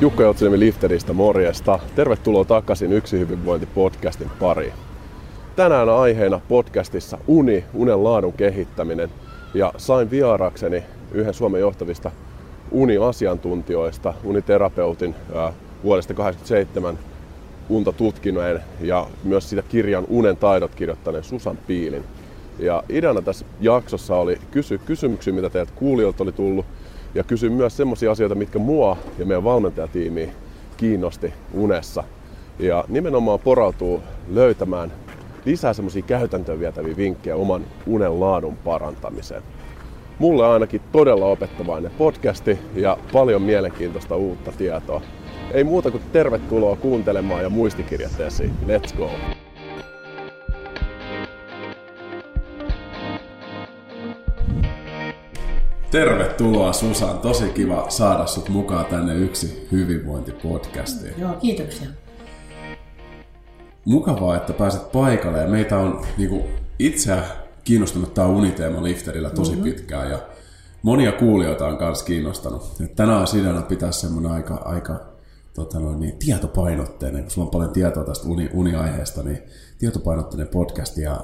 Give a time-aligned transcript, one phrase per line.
[0.00, 1.78] Jukka Joutsenemi Lifteristä morjesta.
[1.96, 4.72] Tervetuloa takaisin Yksi hyvinvointi-podcastin pariin.
[5.56, 9.10] Tänään aiheena podcastissa uni, unen laadun kehittäminen.
[9.54, 12.10] Ja sain vierakseni yhden Suomen johtavista
[12.70, 15.14] uniasiantuntijoista, uniterapeutin
[15.84, 16.98] vuodesta 1987
[17.68, 22.04] unta tutkineen ja myös sitä kirjan Unen taidot kirjoittaneen Susan Piilin.
[22.58, 26.66] Ja ideana tässä jaksossa oli kysyä kysymyksiä, mitä teiltä kuulijoilta oli tullut,
[27.14, 30.30] ja kysyin myös semmoisia asioita, mitkä mua ja meidän valmentajatiimiä
[30.76, 32.04] kiinnosti unessa.
[32.58, 34.92] Ja nimenomaan porautuu löytämään
[35.44, 39.42] lisää semmoisia käytäntöön vietäviä vinkkejä oman unen laadun parantamiseen.
[40.18, 45.02] Mulle ainakin todella opettavainen podcasti ja paljon mielenkiintoista uutta tietoa.
[45.52, 48.52] Ei muuta kuin tervetuloa kuuntelemaan ja muistikirjat esiin.
[48.66, 49.10] Let's go!
[55.90, 61.14] Tervetuloa Susan, tosi kiva saada sut mukaan tänne yksi hyvinvointipodcastiin.
[61.18, 61.88] Joo, kiitoksia.
[63.84, 66.44] Mukavaa, että pääset paikalle ja meitä on niin
[66.78, 67.22] itseä
[67.64, 69.64] kiinnostunut tämä uniteema lifterillä tosi mm-hmm.
[69.64, 70.18] pitkään ja
[70.82, 72.62] monia kuulijoita on myös kiinnostanut.
[72.84, 75.00] Et tänään sidana pitää semmoinen aika, aika
[75.54, 79.38] tota noin, niin, tietopainotteinen, kun sulla on paljon tietoa tästä uni, uniaiheesta, niin
[79.78, 81.20] tietopainotteinen podcast ja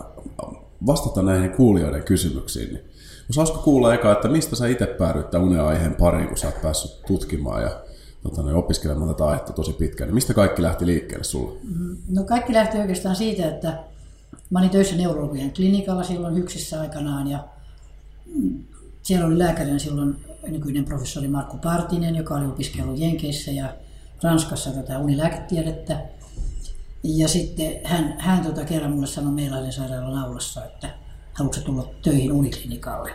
[0.86, 2.74] vastata näihin kuulijoiden kysymyksiin.
[2.74, 2.93] Niin
[3.28, 6.62] olisi hauska kuulla eka, että mistä sä itse päädyit tämän uneaiheen pariin, kun sä oot
[6.62, 7.80] päässyt tutkimaan ja
[8.22, 10.08] tota, noin, opiskelemaan tätä aihetta tosi pitkään.
[10.08, 11.58] Niin mistä kaikki lähti liikkeelle sulle?
[11.62, 11.96] Mm-hmm.
[12.08, 13.78] No kaikki lähti oikeastaan siitä, että
[14.50, 17.44] mä olin töissä neurologian klinikalla silloin Hyksissä aikanaan ja
[19.02, 23.74] siellä oli lääkärinä silloin nykyinen professori Markku Partinen, joka oli opiskellut Jenkeissä ja
[24.22, 26.00] Ranskassa tätä unilääketiedettä.
[27.02, 31.03] Ja sitten hän, hän tota kerran mulle sanoi Meilahden sairaalan aulassa, että
[31.34, 33.10] haluatko tulla töihin uniklinikalle.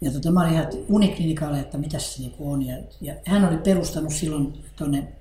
[0.00, 2.66] Ja tota, mä olin ihan uniklinikalle, että mitä se niinku on.
[2.66, 5.12] Ja, ja, hän oli perustanut silloin tuonne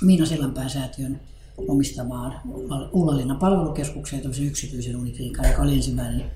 [0.00, 1.20] Miina Selänpään säätiön
[1.68, 2.40] omistamaan
[2.92, 6.30] Ullalinnan palvelukeskukseen tämmöisen yksityisen uniklinikan, joka oli ensimmäinen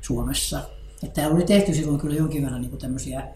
[0.00, 0.60] Suomessa.
[1.02, 3.28] Että täällä oli tehty silloin kyllä jonkin verran niin tämmöisiä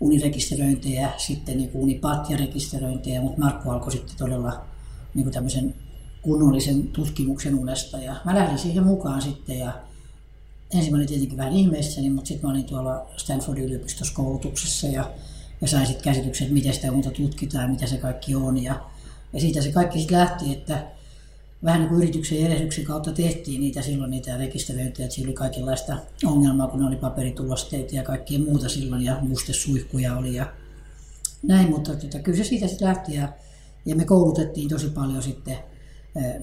[0.00, 4.64] unirekisteröintejä, sitten niin unipatja-rekisteröintejä, mutta Markku alkoi sitten todella
[5.14, 5.74] niin kuin tämmöisen
[6.22, 7.98] kunnollisen tutkimuksen unesta.
[7.98, 9.72] Ja mä lähdin siihen mukaan sitten ja
[10.74, 15.10] ensin mä olin tietenkin vähän ihmeessäni, mutta sitten mä olin tuolla Stanfordin yliopistossa koulutuksessa ja,
[15.60, 18.62] ja sain sitten käsityksen, että miten sitä unta tutkitaan, mitä se kaikki on.
[18.62, 18.80] Ja,
[19.32, 20.86] ja siitä se kaikki sitten lähti, että
[21.64, 25.96] vähän niin kuin yrityksen järjestyksen kautta tehtiin niitä silloin niitä rekisteröintejä, että siinä oli kaikenlaista
[26.24, 30.52] ongelmaa, kun oli paperitulosteita ja kaikkea muuta silloin ja mustesuihkuja oli ja
[31.42, 33.28] näin, mutta tota, kyllä se siitä sitten lähti ja,
[33.86, 35.58] ja me koulutettiin tosi paljon sitten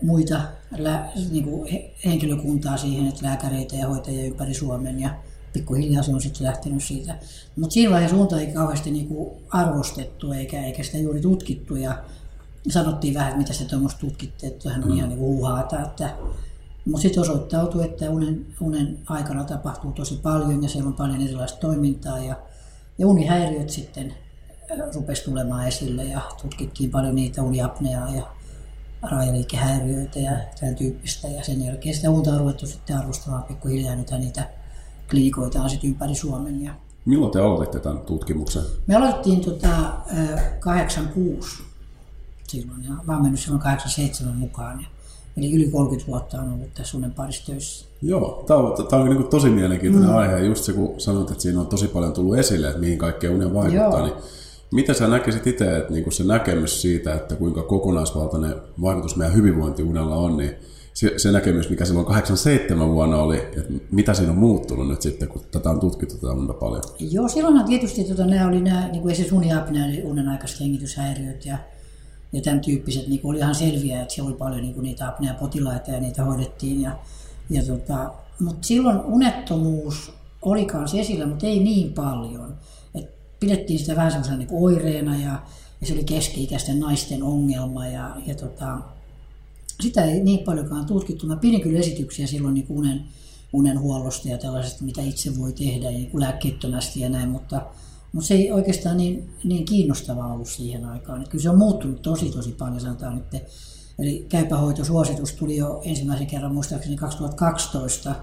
[0.02, 0.42] muita
[0.78, 1.70] lä, niin kuin
[2.06, 5.10] henkilökuntaa siihen, että lääkäreitä ja hoitajia ympäri Suomen ja
[5.54, 7.16] pikkuhiljaa se on sitten lähtenyt siitä.
[7.56, 12.04] Mutta siinä vaiheessa suunta ei kauheasti niin kuin arvostettu eikä, eikä sitä juuri tutkittu ja
[12.70, 14.98] sanottiin vähän, että mitä se tuommoista tutkitte, että hän on mm.
[14.98, 15.82] ihan niin huuhaata.
[15.82, 16.10] Että,
[16.86, 21.60] mutta sitten osoittautui, että unen, unen aikana tapahtuu tosi paljon ja siellä on paljon erilaista
[21.60, 22.36] toimintaa ja,
[22.98, 24.14] ja unihäiriöt sitten
[24.96, 28.24] rupesi tulemaan esille ja tutkittiin paljon niitä uniapneaa ja
[29.02, 31.28] rajaliikehäiriöitä ja tämän tyyppistä.
[31.28, 34.50] Ja sen jälkeen sitä unta on ruvettu sitten arvostamaan pikkuhiljaa niitä, niitä
[35.10, 36.64] klinikoita on sitten ympäri Suomen.
[36.64, 36.74] Ja
[37.06, 38.64] Milloin te aloititte tämän tutkimuksen?
[38.88, 39.94] Me aloitettiin tota,
[40.60, 41.64] 86
[42.48, 44.82] silloin ja mä oon mennyt silloin 87 mukaan.
[44.82, 44.88] Ja,
[45.38, 47.86] eli yli 30 vuotta on ollut tässä unen parissa töissä.
[48.02, 50.18] Joo, tämä on, tämä on niin tosi mielenkiintoinen mm.
[50.18, 50.40] aihe.
[50.40, 53.54] Just se, kun sanoit, että siinä on tosi paljon tullut esille, että mihin kaikkeen unen
[53.54, 54.06] vaikuttaa, Joo.
[54.06, 54.16] niin
[54.72, 60.16] mitä sä näkisit itse, että niin se näkemys siitä, että kuinka kokonaisvaltainen vaikutus meidän hyvinvointiunella
[60.16, 60.56] on, niin
[60.94, 65.28] se, se näkemys, mikä silloin 87 vuonna oli, että mitä siinä on muuttunut nyt sitten,
[65.28, 66.82] kun tätä on tutkittu tätä unta paljon?
[67.00, 71.46] Joo, silloinhan tietysti tota, nämä oli nämä, niin kuin esimerkiksi uniapnea, eli unen aikaiset hengityshäiriöt
[71.46, 71.58] ja,
[72.34, 75.92] ja tämän tyyppiset, niin oli ihan selviä, että siellä oli paljon niin kuin niitä apnea-potilaita
[75.92, 76.82] ja niitä hoidettiin.
[76.82, 76.92] Ja,
[77.50, 82.58] ja tota, mutta silloin unettomuus oli kanssa esillä, mutta ei niin paljon
[83.40, 85.42] pidettiin sitä vähän semmoisena niin oireena ja,
[85.82, 88.78] ja se oli keski-ikäisten naisten ongelma ja, ja tota,
[89.82, 91.28] sitä ei niin paljonkaan tutkittu.
[91.28, 93.06] Mä pidin kyllä esityksiä silloin niin unen,
[93.54, 97.62] unenhuollosta ja tällaisesta, mitä itse voi tehdä niin kuin lääkkeettömästi ja näin, mutta,
[98.14, 101.22] mutta se ei oikeastaan niin, niin kiinnostavaa ollut siihen aikaan.
[101.22, 103.44] Että kyllä se on muuttunut tosi tosi paljon, sanotaan nyt.
[104.00, 108.16] Eli käypähoitosuositus tuli jo ensimmäisen kerran muistaakseni 2012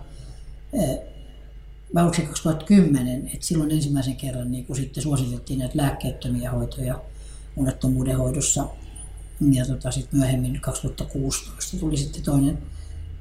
[1.94, 7.00] vai oliko se 2010, että silloin ensimmäisen kerran niin kun sitten suositettiin näitä lääkkeettömiä hoitoja
[7.56, 8.66] unettomuuden hoidossa.
[9.52, 12.58] Ja tota, sitten myöhemmin 2016 tuli sitten toinen,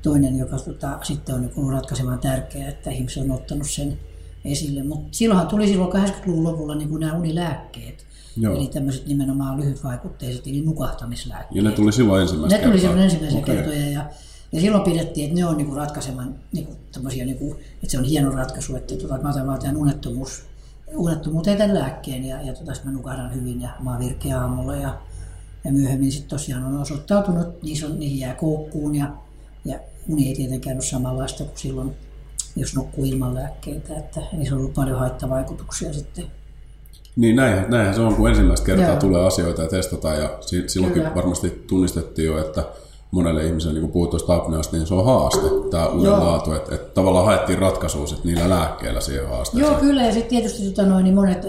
[0.01, 3.99] toinen joka tota, sitten on niin ratkaisevan tärkeää, että ihmiset on ottanut sen
[4.45, 4.83] esille.
[4.83, 8.05] Mutta silloinhan tuli silloin 80-luvun lopulla niin nämä unilääkkeet.
[8.37, 8.55] Joo.
[8.55, 11.55] Eli tämmöiset nimenomaan lyhytvaikutteiset, eli nukahtamislääkkeet.
[11.55, 13.55] Ja ne tuli silloin ensimmäisen Ne tuli silloin ensimmäisen okay.
[13.55, 14.09] kertoja ja,
[14.55, 16.75] ja silloin pidettiin, että ne on niinku ratkaisevan, niinku,
[17.25, 20.43] niinku, että se on hieno ratkaisu, että, tota, mä otan vaan tämän unettomuus,
[20.95, 24.97] unettomuuteen tämän lääkkeen ja, ja tota, mä nukahdan hyvin ja mä oon virkeä aamulla ja,
[25.63, 29.11] ja myöhemmin sitten tosiaan on osoittautunut, niissä on, niihin jää koukkuun ja,
[29.65, 29.79] ja
[30.09, 31.95] uni ei tietenkään ole samanlaista kuin silloin,
[32.55, 36.25] jos nukkuu ilman lääkkeitä, että niissä on ollut paljon haittavaikutuksia sitten
[37.15, 38.99] niin näinhän, näinhän se on, kun ensimmäistä kertaa Joo.
[38.99, 40.37] tulee asioita ja testataan ja
[40.67, 41.15] silloinkin Kyllä.
[41.15, 42.63] varmasti tunnistettiin jo, että
[43.11, 46.75] monelle ihmiselle, niin kun puhut tuosta apneasta, niin se on haaste, tämä uuden laatu, että,
[46.75, 49.71] että tavallaan haettiin ratkaisua sit niillä lääkkeillä siihen haasteeseen.
[49.71, 51.41] Joo, kyllä, ja sitten tietysti tota noin, niin monet,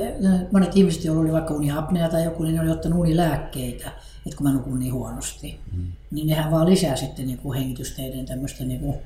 [0.53, 3.91] monet ihmiset, joilla oli vaikka uniapnea tai joku, niin ne oli ottanut unilääkkeitä,
[4.26, 5.93] että kun mä nukun niin huonosti, hmm.
[6.11, 8.97] niin nehän vaan lisää sitten niin kuin hengitysteiden tämmöistä niin kuin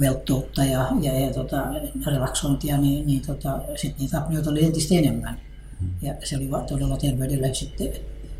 [0.00, 1.64] velttoutta ja, ja, ja tota,
[2.06, 5.40] relaksointia, niin, niin tota, sitten niitä apnioita oli entistä enemmän.
[6.02, 7.92] Ja se oli todella terveydelle sitten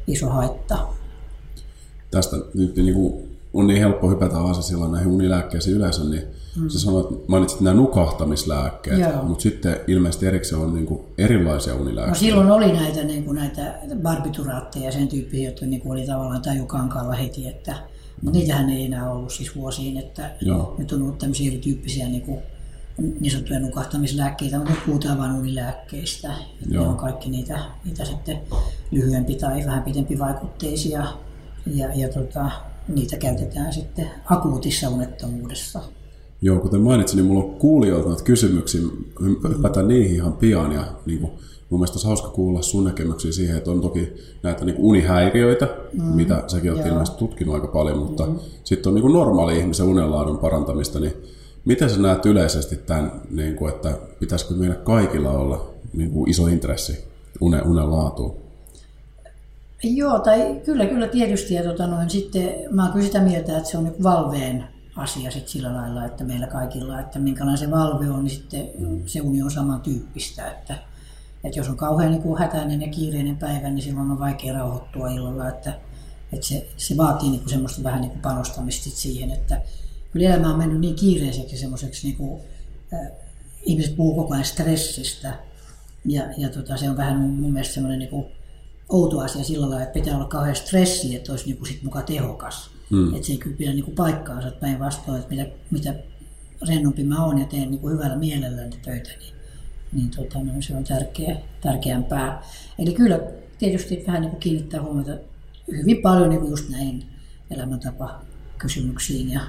[0.06, 0.78] iso haitta.
[2.10, 6.22] Tästä nyt niin kuin on niin helppo hypätä alas silloin näihin unilääkkeisiin yleensä, niin
[6.56, 6.68] mm.
[6.68, 9.22] sä sanoit, mainitsit nämä nukahtamislääkkeet, Joo.
[9.22, 12.10] mutta sitten ilmeisesti erikseen on niin kuin erilaisia unilääkkeitä.
[12.10, 16.06] No silloin oli näitä, niin kuin näitä barbituraatteja ja sen tyyppisiä, jotka niin kuin oli
[16.06, 17.74] tavallaan tajukankaalla heti, että,
[18.22, 20.74] mutta niitähän ei enää ollut siis vuosiin, että Joo.
[20.78, 22.38] nyt on ollut tämmöisiä erityyppisiä niin kuin
[23.20, 26.34] niin sanottuja nukahtamislääkkeitä, mutta nyt puhutaan vain unilääkkeistä.
[26.70, 28.40] Ne on kaikki niitä, niitä sitten
[28.90, 31.06] lyhyempi tai vähän pidempi vaikutteisia
[31.66, 32.50] ja, ja tota,
[32.94, 35.80] niitä käytetään sitten akuutissa unettomuudessa.
[36.42, 38.80] Joo, kuten mainitsin, niin mulla on kuulijoilta noita kysymyksiä,
[39.56, 41.32] hypätään niihin ihan pian ja niin kuin,
[41.70, 46.02] mun mielestä olisi hauska kuulla sun näkemyksiä siihen, että on toki näitä niin unihäiriöitä, mm,
[46.02, 48.38] mitä säkin olet ilmeisesti tutkinut aika paljon, mutta mm.
[48.64, 51.12] sitten on niin kuin normaali ihmisen unenlaadun parantamista, niin
[51.64, 56.46] Miten sä näet yleisesti tämän, niin kuin, että pitäisikö meillä kaikilla olla niin kuin iso
[56.46, 57.04] intressi
[57.40, 58.36] unen, unen laatuun?
[59.82, 61.54] Joo, tai kyllä, kyllä tietysti.
[61.54, 64.64] Ja tota noin, sitten mä oon kyllä sitä mieltä, että se on nyt valveen
[64.96, 68.68] asia sit sillä lailla, että meillä kaikilla, että minkälainen se valve on, niin sitten
[69.06, 70.50] se uni on samantyyppistä.
[70.50, 70.74] Että,
[71.44, 75.10] että jos on kauhean niin kuin hätäinen ja kiireinen päivä, niin silloin on vaikea rauhoittua
[75.10, 75.48] illalla.
[75.48, 75.74] Että,
[76.32, 79.62] että se, se vaatii niin kuin semmoista vähän niin kuin panostamista siihen, että
[80.12, 82.40] kyllä elämä on mennyt niin kiireiseksi semmoiseksi, niin kuin,
[82.92, 83.10] äh,
[83.62, 85.34] ihmiset puhuu koko ajan stressistä.
[86.04, 88.26] Ja, ja tota, se on vähän mun, mun mielestä semmoinen niin kuin,
[88.90, 92.04] outo asia sillä lailla, että pitää olla kauhean stressi, että olisi niin kuin, sit mukaan
[92.04, 92.70] tehokas.
[92.90, 93.14] Hmm.
[93.14, 95.94] Että se ei kyllä pidä niin kuin, paikkaansa, että päinvastoin, että mitä, mitä
[96.68, 99.34] rennompi mä oon ja teen niin kuin, hyvällä mielellä töitä, niin,
[99.92, 102.42] niin tota, no, se on tärkeä, tärkeämpää.
[102.78, 103.20] Eli kyllä
[103.58, 105.12] tietysti vähän niin kuin, kiinnittää huomiota
[105.70, 107.02] hyvin paljon niin kuin just näihin
[107.50, 108.20] elämäntapa
[108.58, 109.40] kysymyksiin ja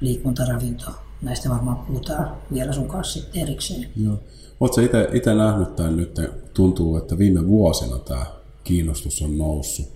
[0.00, 0.90] liikuntaravinto.
[1.22, 3.88] Näistä varmaan puhutaan vielä sun kanssa sitten erikseen.
[3.96, 4.20] Joo.
[4.60, 4.80] Oletko
[5.12, 6.20] itse nähnyt tämän nyt?
[6.54, 8.26] Tuntuu, että viime vuosina tämä
[8.64, 9.88] kiinnostus on noussut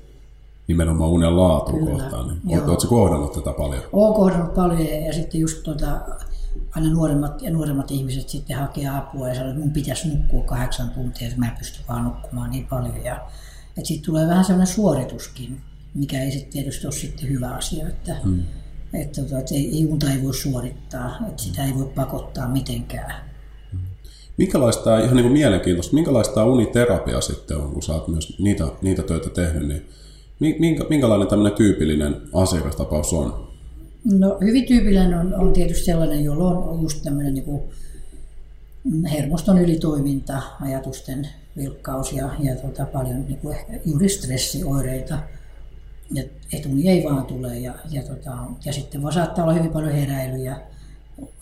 [0.69, 2.41] nimenomaan unen laatu kohtaan.
[2.45, 3.83] Niin Oletko kohdannut tätä paljon?
[3.93, 6.01] Olen kohdannut paljon ja, sitten just tuota,
[6.71, 10.91] aina nuoremmat ja nuoremmat ihmiset sitten hakee apua ja sanoo, että mun pitäisi nukkua kahdeksan
[10.91, 13.05] tuntia, että mä en pysty vaan nukkumaan niin paljon.
[13.05, 13.15] Ja,
[13.69, 15.61] että sitten tulee vähän sellainen suorituskin,
[15.95, 17.89] mikä ei sitten tietysti ole sitten hyvä asia.
[17.89, 18.43] Että, hmm
[19.03, 23.15] että, tota, että ei, unta ei voi suorittaa, että sitä ei voi pakottaa mitenkään.
[24.37, 29.03] Minkälaista, ihan niin kuin mielenkiintoista, minkälaista uniterapia sitten on, kun sä oot myös niitä, niitä
[29.03, 29.87] töitä tehnyt,
[30.41, 33.49] niin minkä, minkälainen tämmöinen tyypillinen asiakastapaus on?
[34.05, 37.63] No hyvin tyypillinen on, on tietysti sellainen, jolla on just tämmöinen niin kuin
[39.13, 45.19] hermoston ylitoiminta, ajatusten vilkkaus ja, ja tota, paljon niin kuin ehkä juuri stressioireita–
[46.53, 47.59] että uni ei vaan tule.
[47.59, 50.57] Ja, ja, tota, ja sitten voi saattaa olla hyvin paljon heräilyjä.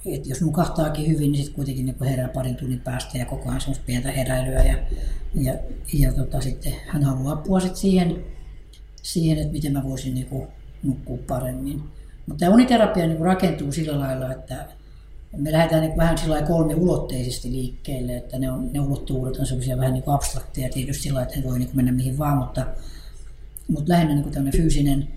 [0.07, 3.61] Et jos nukahtaakin hyvin, niin sitten kuitenkin niin herää parin tunnin päästä ja koko ajan
[3.61, 4.62] semmoista pientä heräilyä.
[4.62, 4.78] Ja,
[5.35, 5.54] ja,
[5.93, 8.25] ja tota, sitten hän haluaa apua sit siihen,
[9.02, 10.49] siihen, että miten mä voisin niin kuin,
[10.83, 11.83] nukkua paremmin.
[12.26, 14.69] Mutta tämä uniterapia niin kuin rakentuu sillä lailla, että
[15.37, 19.76] me lähdetään niin vähän sillä kolme ulotteisesti liikkeelle, että ne, on, ne ulottuvuudet on sellaisia
[19.76, 22.66] vähän niin kuin abstrakteja tietysti sillä että ne voi niin kuin mennä mihin vaan, mutta
[23.69, 25.09] mutta lähinnä niin tämmöinen fyysinen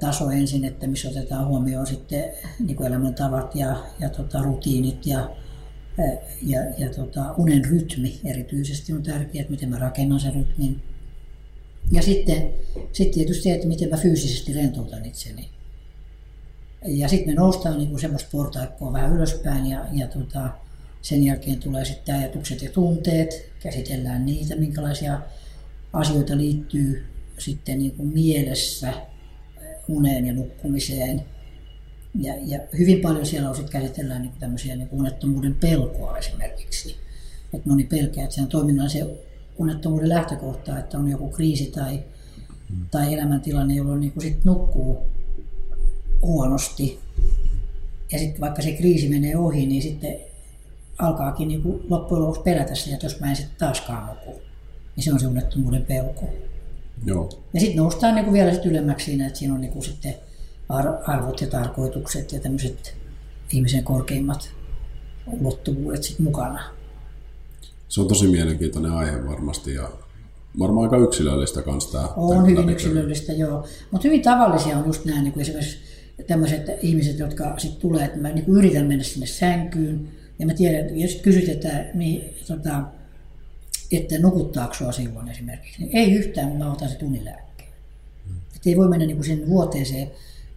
[0.00, 2.24] taso ensin, että missä otetaan huomioon sitten
[2.58, 5.30] niin kuin elämäntavat ja, ja tota, rutiinit ja,
[6.42, 10.82] ja, ja tota, unen rytmi erityisesti on tärkeää, että miten mä rakennan sen rytmin.
[11.92, 12.54] Ja sitten,
[12.92, 15.48] sitten tietysti se, että miten mä fyysisesti rentoutan itseni.
[16.86, 20.50] Ja sitten me noustaan niin kuin semmoista portaikkoa vähän ylöspäin ja, ja tota,
[21.02, 25.20] sen jälkeen tulee sitten ajatukset ja tunteet, käsitellään niitä, minkälaisia
[25.92, 27.04] asioita liittyy
[27.38, 28.92] sitten niin kuin mielessä
[29.90, 31.22] uneen ja nukkumiseen.
[32.20, 36.96] Ja, ja hyvin paljon siellä on sitten käsitellään niin tämmöisiä niin unettomuuden pelkoa esimerkiksi.
[37.54, 39.06] Että moni pelkää, että sen toiminnallisen
[39.58, 42.00] unettomuuden lähtökohtaa, että on joku kriisi tai,
[42.90, 44.98] tai elämäntilanne, jolloin niin sit nukkuu
[46.22, 46.98] huonosti.
[48.12, 50.16] Ja sitten vaikka se kriisi menee ohi, niin sitten
[50.98, 54.42] alkaakin niin kuin loppujen lopuksi pelätä sitä, että jos mä en sitten taaskaan nuku,
[54.96, 56.28] niin se on se unettomuuden pelko.
[57.06, 57.28] Joo.
[57.54, 60.14] Ja sitten noustaan niin kuin vielä sit ylemmäksi siinä, että siinä on niin kuin sitten
[61.06, 62.94] arvot ja tarkoitukset ja tämmöiset
[63.52, 64.50] ihmisen korkeimmat
[65.26, 66.64] ulottuvuudet sit mukana.
[67.88, 69.90] Se on tosi mielenkiintoinen aihe varmasti ja
[70.58, 72.08] varmaan aika yksilöllistä kanssa tämä.
[72.16, 73.66] On hyvin yksilöllistä, joo.
[73.90, 75.78] Mutta hyvin tavallisia on just nämä niin kuin esimerkiksi
[76.26, 80.54] tämmöiset ihmiset, jotka sitten tulee, että mä niin kuin yritän mennä sinne sänkyyn ja mä
[80.54, 82.82] tiedän, jos kysyt, että, niin, tota,
[83.92, 87.72] että nukuttaako sua silloin esimerkiksi, niin ei yhtään, mutta mä otan se tunnilääkkeen.
[88.26, 88.36] Mm.
[88.56, 90.10] Että ei voi mennä niin kuin sinne vuoteeseen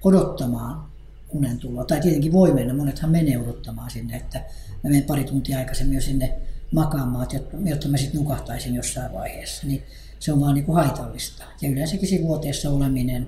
[0.03, 0.85] odottamaan
[1.29, 1.85] unen tuloa.
[1.85, 4.39] Tai tietenkin voi mennä, monethan menee odottamaan sinne, että
[4.83, 6.33] mä menen pari tuntia aikaisemmin jo sinne
[6.71, 7.27] makaamaan,
[7.65, 9.67] jotta mä sitten nukahtaisin jossain vaiheessa.
[9.67, 9.83] Niin
[10.19, 11.43] se on vaan niin kuin haitallista.
[11.61, 13.27] Ja yleensäkin siinä vuoteessa oleminen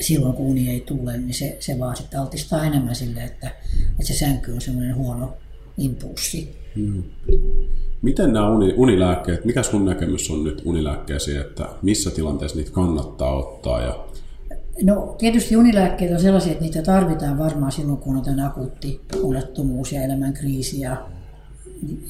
[0.00, 3.50] silloin, kun uni ei tule, niin se, se vaan sitten altistaa enemmän sille, että,
[3.90, 5.36] että se sänky on semmoinen huono
[5.78, 6.56] impulssi.
[6.78, 7.02] Hmm.
[8.02, 13.32] Miten nämä uni, unilääkkeet, mikä sun näkemys on nyt unilääkkeisiin, että missä tilanteessa niitä kannattaa
[13.32, 14.08] ottaa ja
[14.82, 20.02] No tietysti unilääkkeet on sellaisia, että niitä tarvitaan varmaan silloin, kun on akuutti unettomuus ja
[20.02, 21.08] elämän kriisi ja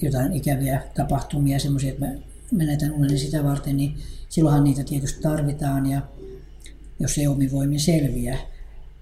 [0.02, 2.12] jotain ikäviä tapahtumia, semmoisia, että mä
[2.52, 3.94] menetän sitä varten, niin
[4.28, 6.00] silloinhan niitä tietysti tarvitaan ja
[7.00, 8.38] jos ei omin voimin selviä.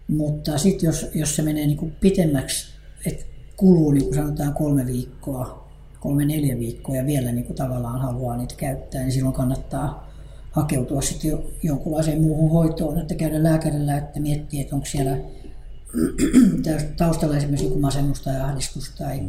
[0.08, 2.68] Mutta sitten jos, jos se menee niin kuin pitemmäksi,
[3.06, 3.25] että
[3.56, 5.68] kuluu niin kuin sanotaan kolme viikkoa,
[6.00, 10.12] kolme neljä viikkoa ja vielä niin kuin tavallaan haluaa niitä käyttää, niin silloin kannattaa
[10.50, 15.16] hakeutua sitten jo, jonkunlaiseen muuhun hoitoon, että käydä lääkärillä, että miettii, että onko siellä
[16.96, 19.20] taustalla esimerkiksi joku masennus tai ahdistus tai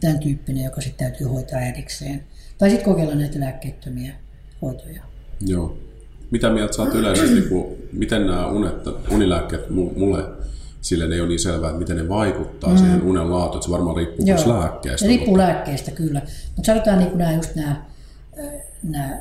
[0.00, 2.24] tämän tyyppinen, joka sitten täytyy hoitaa erikseen.
[2.58, 4.14] Tai sitten kokeilla näitä lääkkeettömiä
[4.62, 5.02] hoitoja.
[5.40, 5.76] Joo.
[6.30, 8.74] Mitä mieltä saat yleisesti, kun, miten nämä unet,
[9.10, 10.24] unilääkkeet mulle
[10.82, 12.78] sille ei ole niin selvää, että miten ne vaikuttaa mm.
[12.78, 15.06] siihen unen laatuun, että se varmaan riippuu myös lääkkeestä.
[15.06, 15.46] Riippuu mutta...
[15.46, 16.22] lääkkeestä, kyllä.
[16.56, 17.92] Mutta sanotaan niin nämä, just nämä
[18.82, 19.18] nämä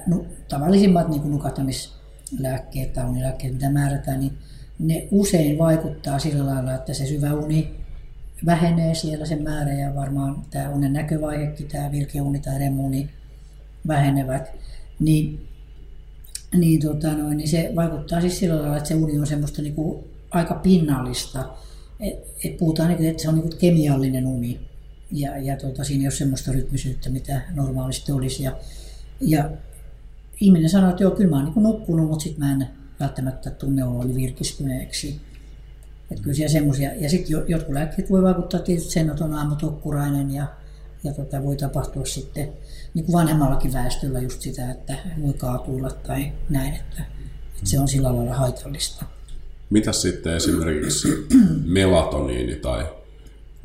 [0.50, 4.38] tavallisimmat niin kuin nukahtamislääkkeet tai unilääkkeet, mitä määrätään, niin
[4.80, 7.72] ne usein vaikuttaa sillä lailla, että se syvä uni
[8.46, 13.10] vähenee siellä sen määrä ja varmaan tämä unen näkövaihekin, tämä virkeuni tai remuni
[13.88, 14.52] vähenevät,
[15.00, 15.48] niin,
[16.58, 19.76] niin, tota noin, niin se vaikuttaa siis sillä lailla, että se uni on semmoista niin
[19.76, 21.50] kuin aika pinnallista.
[22.00, 24.60] Et, et puhutaan, niin kuin, että se on niin kemiallinen uni
[25.12, 28.44] ja, ja tota, siinä ei ole semmoista rytmisyyttä, mitä normaalisti olisi.
[28.44, 28.58] Ja,
[29.22, 29.50] ja
[30.42, 32.68] ihminen sanoi, että joo, kyllä mä oon niin nukkunut, mutta sitten mä en
[33.00, 35.22] välttämättä tunne oli virkistyneeksi.
[36.12, 40.32] Että kyllä siellä semmoisia, ja sitten jotkut lääkkeet voi vaikuttaa tietysti sen, että on aamutokkurainen
[40.32, 40.48] ja,
[41.04, 42.50] ja tota, voi tapahtua sitten
[42.94, 47.06] niin kuin vanhemmallakin väestöllä just sitä, että voi kaatuilla tai näin, että,
[47.56, 49.06] että se on sillä lailla haitallista.
[49.72, 51.08] Mitä sitten esimerkiksi
[51.66, 52.86] melatoniini tai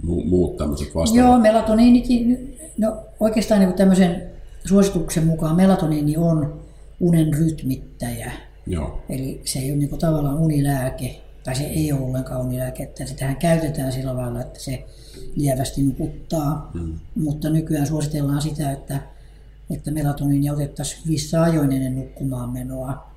[0.02, 1.30] muut tämmöiset vastaavat?
[1.30, 4.22] Joo, melatoniinikin, no oikeastaan niin tämmöisen
[4.64, 6.60] suosituksen mukaan melatoniini on
[7.00, 8.32] unen rytmittäjä.
[8.66, 9.04] Joo.
[9.08, 13.06] Eli se ei ole niin kuin tavallaan unilääke, tai se ei ole ollenkaan unilääke, että
[13.06, 14.84] sitähän käytetään sillä tavalla, että se
[15.36, 16.70] lievästi nukuttaa.
[16.75, 16.94] Mm.
[17.14, 19.00] Mutta nykyään suositellaan sitä, että,
[19.70, 23.15] että melatoniini otettaisiin hyvissä ajoin ennen nukkumaan menoa.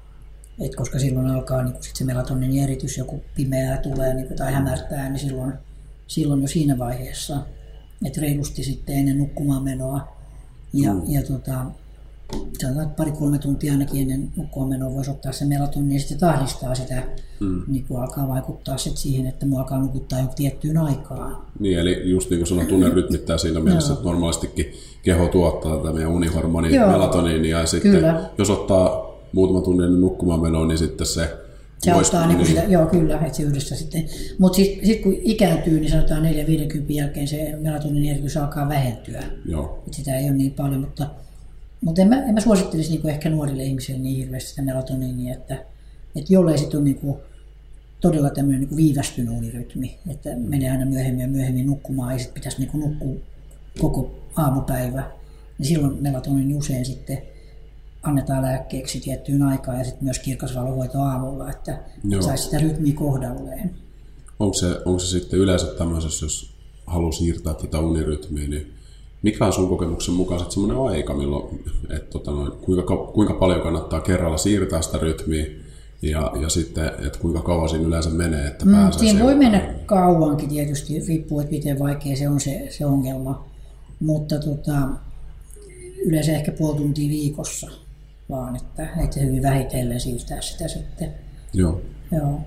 [0.59, 5.09] Et koska silloin alkaa niin sit se melatoniinin eritys, joku pimeää tulee niin tai hämärtää,
[5.09, 5.53] niin silloin,
[6.07, 7.37] silloin jo siinä vaiheessa,
[8.05, 10.07] että reilusti sitten ennen nukkumaan menoa
[10.73, 11.01] ja, mm.
[11.07, 11.65] ja tota,
[12.61, 17.03] sanotaan, pari-kolme tuntia ainakin ennen nukkumaan menoa voisi ottaa se melatonin ja sitten tahdistaa sitä,
[17.39, 17.63] mm.
[17.67, 21.37] niin kuin alkaa vaikuttaa sit siihen, että mua alkaa nukuttaa joku tiettyyn aikaan.
[21.59, 24.73] Niin, eli just niin kuin sanoin, tunne rytmittää siinä mielessä, että normaalistikin
[25.03, 28.29] keho tuottaa tätä meidän unihormoni melatoniinia ja sitten Kyllä.
[28.37, 31.37] jos ottaa muutama tunnin ennen nukkumaan menoa, niin sitten se
[31.81, 32.37] se auttaa niin.
[32.37, 34.05] Niin sitä, joo kyllä, että se yhdessä sitten.
[34.37, 36.27] Mutta sitten sit kun ikääntyy, niin sanotaan 4-50
[36.89, 39.23] jälkeen se melatonin eritys alkaa vähentyä.
[39.45, 39.83] Joo.
[39.87, 41.09] Et sitä ei ole niin paljon, mutta,
[41.81, 45.65] mutta en, mä, en mä suosittelisi niin ehkä nuorille ihmisille niin hirveästi sitä melatoniinia, että,
[46.15, 47.17] että jollei sitten ole niin
[48.01, 52.59] todella tämmöinen niin viivästynyt unirytmi, että menee aina myöhemmin ja myöhemmin nukkumaan ja sitten pitäisi
[52.59, 53.15] niin nukkua
[53.79, 55.11] koko aamupäivä,
[55.57, 57.17] niin silloin melatoniini usein sitten
[58.03, 62.21] annetaan lääkkeeksi tiettyyn aikaan ja sitten myös kirkasvalohoito aamulla, että Joo.
[62.21, 63.75] saisi sitä rytmiä kohdalleen.
[64.39, 66.53] Onko se, onko se sitten yleensä tämmöisessä, jos
[66.85, 68.73] haluaa siirtää tätä unirytmiä, niin
[69.21, 73.61] mikä on sun kokemuksen mukaan sitten semmoinen aika, milloin, että tota noin, kuinka, kuinka paljon
[73.61, 75.45] kannattaa kerralla siirtää sitä rytmiä
[76.01, 79.73] ja, ja sitten, että kuinka kauan siinä yleensä menee, että mm, pääsee Siinä voi mennä
[79.85, 83.45] kauankin tietysti, riippuu, että miten vaikea se on se, se ongelma.
[83.99, 84.89] Mutta tota,
[86.05, 87.71] yleensä ehkä puoli tuntia viikossa
[88.29, 91.13] vaan, että, että hyvin vähitellen siirtää sitä sitten.
[91.53, 91.81] Joo.
[92.11, 92.41] Joo.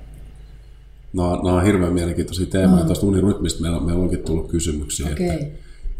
[1.13, 2.83] Nämä, nämä on hirveän mielenkiintoisia teemoja.
[2.83, 2.87] Mm.
[2.87, 5.27] Tuosta unirytmistä meillä, meillä onkin tullut kysymyksiä, okay.
[5.27, 5.45] että,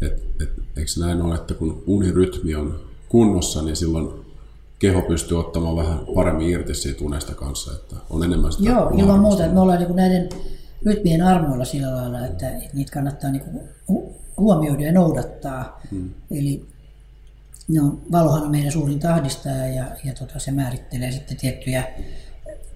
[0.01, 4.09] että, että, eikö näin ole, että kun unirytmi on kunnossa, niin silloin
[4.79, 9.19] keho pystyy ottamaan vähän paremmin irti siitä unesta kanssa, että on enemmän sitä Joo, ilman
[9.19, 10.29] muuta, että me ollaan niin näiden
[10.85, 13.43] rytmien armoilla sillä lailla, että, että niitä kannattaa niin
[14.37, 15.81] huomioida ja noudattaa.
[15.91, 16.09] Hmm.
[16.31, 16.65] Eli
[17.67, 21.87] no, valohan on meidän suurin tahdistaja ja, ja tota, se määrittelee sitten tiettyjä,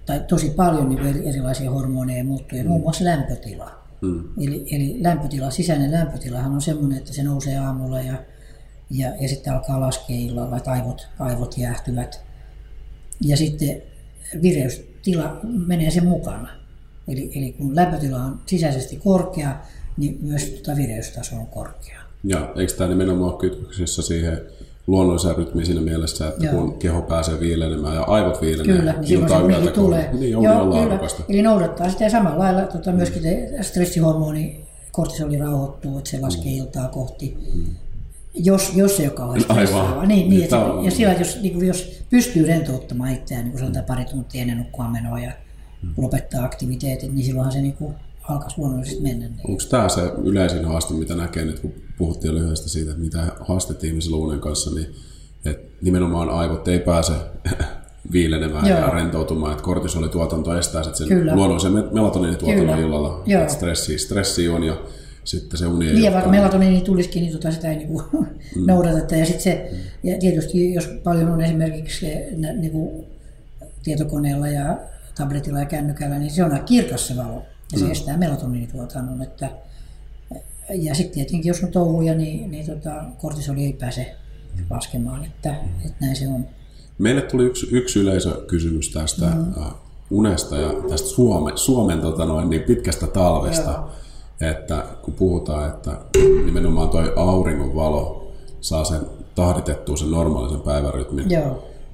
[0.06, 2.70] tai tosi paljon niin erilaisia hormoneja muuttuja, hmm.
[2.70, 3.70] muun muassa lämpötila.
[4.02, 4.24] Hmm.
[4.40, 8.14] Eli, eli lämpötila, sisäinen lämpötilahan on sellainen, että se nousee aamulla ja,
[8.90, 12.20] ja, ja sitten alkaa laskea illalla, että aivot, aivot jäähtyvät.
[13.20, 13.82] Ja sitten
[14.42, 16.48] vireystila menee sen mukana.
[17.08, 19.60] Eli, eli kun lämpötila on sisäisesti korkea,
[19.96, 22.00] niin myös tuota vireystaso on korkea.
[22.24, 24.40] Ja eikö tämä nimenomaan ole kytköksissä siihen
[24.88, 26.54] luonnolliseen rytmiin siinä mielessä, että Joo.
[26.54, 30.10] kun keho pääsee viilenemään ja aivot viilenee kyllä, niin silloin se tulee.
[30.18, 30.98] Niin, on Joo, kyllä.
[31.28, 33.22] Eli noudattaa sitä ja samalla lailla tuota, myöskin
[33.60, 36.58] stressihormoni kortisoli rauhoittuu, että se laskee mm.
[36.58, 37.36] iltaa kohti.
[37.54, 37.64] Hmm.
[38.34, 40.06] Jos, jos se joka on stressaava.
[40.06, 43.60] Niin, niin, että, on, ja sillä, jos, niin kuin, jos pystyy rentouttamaan itseään, niin kuin
[43.60, 45.32] sanotaan pari tuntia ennen nukkumaan menoa ja
[45.82, 45.92] hmm.
[45.96, 49.28] lopettaa aktiviteetit, niin silloinhan se niin kuin, alkaisi luonnollisesti mennä.
[49.28, 49.40] Niin.
[49.48, 53.84] Onko tämä se yleisin haaste, mitä näkee nyt, kun puhuttiin lyhyesti siitä, että mitä haasteet
[53.84, 54.94] ihmisillä unen kanssa, niin
[55.44, 57.12] että nimenomaan aivot ei pääse
[58.12, 58.78] viilenemään Joo.
[58.78, 61.34] ja rentoutumaan, että kortisolituotanto estää sitten sen Kyllä.
[61.34, 63.22] luonnollisen melatoniinituotannon illalla.
[63.26, 63.48] Joo.
[63.48, 64.76] Stressi, stressi on ja
[65.24, 68.26] sitten se uni ei Niin, vaikka melatoniini tulisikin, niin tota sitä ei niinku mm.
[68.66, 69.16] noudateta.
[69.16, 69.70] Ja, sit se,
[70.02, 72.06] ja tietysti jos paljon on esimerkiksi
[72.58, 73.04] niinku,
[73.82, 74.78] tietokoneella ja
[75.14, 77.90] tabletilla ja kännykällä, niin se on kirkas se valo ja se mm.
[77.90, 79.22] estää melatoniinituotannon.
[79.22, 79.50] Että,
[80.74, 84.14] ja sitten tietenkin, jos on touhuja, niin, niin tota, kortisoli ei pääse
[84.70, 86.46] laskemaan, että, että näin se on.
[86.98, 89.64] Meille tuli yksi, yksi yleisökysymys tästä mm.
[90.10, 93.70] unesta ja tästä Suome, Suomen tota noin, niin pitkästä talvesta.
[93.70, 93.90] Joo.
[94.50, 96.00] Että kun puhutaan, että
[96.44, 99.00] nimenomaan tuo auringonvalo saa sen
[99.34, 101.24] tahditettua sen normaalisen päivärytmin.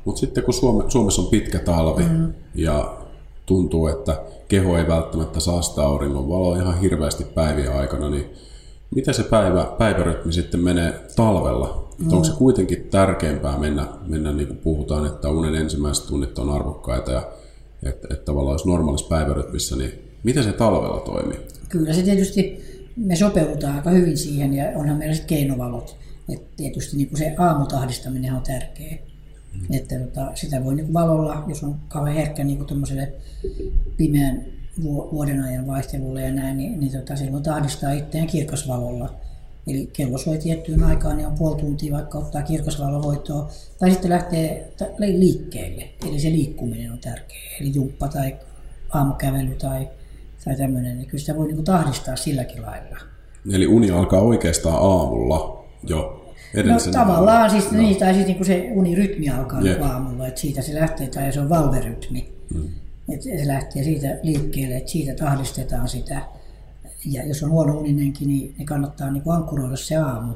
[0.05, 2.33] Mutta sitten kun Suome, Suomessa on pitkä talvi mm.
[2.55, 2.97] ja
[3.47, 8.31] tuntuu, että keho ei välttämättä saa sitä auringon valoa ihan hirveästi päivien aikana, niin
[8.95, 11.85] miten se päivä, päivärytmi sitten menee talvella?
[11.99, 12.13] Mm.
[12.13, 17.13] Onko se kuitenkin tärkeämpää mennä, mennä niin kuin puhutaan, että unen ensimmäiset tunnit on arvokkaita
[17.13, 17.23] ja
[17.83, 19.93] että, että tavallaan jos normaalissa päivärytmissä, niin
[20.23, 21.39] miten se talvella toimii?
[21.69, 22.65] Kyllä se tietysti,
[22.97, 25.97] me sopeudutaan aika hyvin siihen ja onhan meillä sitten keinovalot.
[26.29, 28.99] että tietysti niin kuin se aamutahdistaminen on tärkeä.
[29.55, 29.77] Mm.
[29.77, 32.67] Että tota, sitä voi niin valolla, jos on kauhean herkkä niin
[33.97, 34.45] pimeän
[34.83, 39.15] vuoden ajan vaihtelulle ja näin, niin, niin tota, silloin tahdistaa itseään kirkasvalolla.
[39.67, 44.73] Eli kello soi tiettyyn aikaan, niin on puoli tuntia vaikka ottaa kirkasvalohoitoa, tai sitten lähtee
[44.99, 45.89] liikkeelle.
[46.09, 47.57] Eli se liikkuminen on tärkeä.
[47.61, 48.37] Eli jumppa tai
[48.91, 49.89] aamukävely tai,
[50.45, 52.99] tai tämmöinen, niin kyllä sitä voi niin tahdistaa silläkin lailla.
[53.53, 56.25] Eli uni alkaa oikeastaan aamulla jo
[56.63, 57.79] No tavallaan siis, no.
[57.79, 59.91] niin, tai siis niin kuin se unirytmi alkaa yeah.
[59.91, 62.33] aamulla, että siitä se lähtee, tai se on valverytmi.
[62.55, 62.69] Mm.
[63.09, 66.23] Että se lähtee siitä liikkeelle, että siitä tahdistetaan sitä.
[67.05, 70.35] Ja jos on huono uninenkin, niin, niin kannattaa niin kuin ankkuroida se aamu.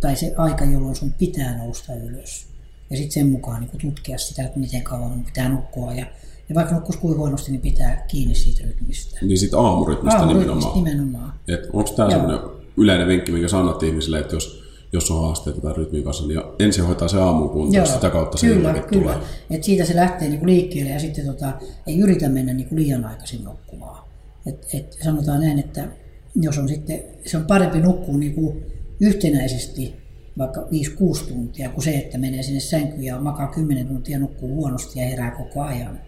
[0.00, 2.46] Tai se aika, jolloin sun pitää nousta ylös.
[2.90, 5.94] Ja sitten sen mukaan niin tutkia sitä, että miten kauan pitää nukkua.
[5.94, 6.06] Ja,
[6.48, 9.18] ja vaikka nukkuisi kuin huonosti, niin pitää kiinni siitä rytmistä.
[9.22, 10.84] Niin siitä aamurytmistä, aamurytmistä nimenomaan.
[10.84, 11.32] nimenomaan.
[11.72, 12.40] onko tämä sellainen
[12.76, 14.63] yleinen vinkki, minkä sanot ihmisille, että jos
[14.94, 18.38] jos on haasteita tai rytmin kanssa, niin ensin hoitaa se aamun kuntoon, Joo, sitä kautta
[18.38, 18.86] se kyllä, kyllä.
[18.88, 19.16] tulee.
[19.50, 21.52] Et siitä se lähtee niinku liikkeelle ja sitten tota,
[21.86, 24.04] ei yritä mennä niinku liian aikaisin nukkumaan.
[24.46, 25.88] Et, et sanotaan näin, että
[26.34, 28.56] jos on sitten, se on parempi nukkua niinku
[29.00, 29.94] yhtenäisesti
[30.38, 35.00] vaikka 5-6 tuntia kuin se, että menee sinne sänkyyn ja makaa 10 tuntia, nukkuu huonosti
[35.00, 36.00] ja herää koko ajan.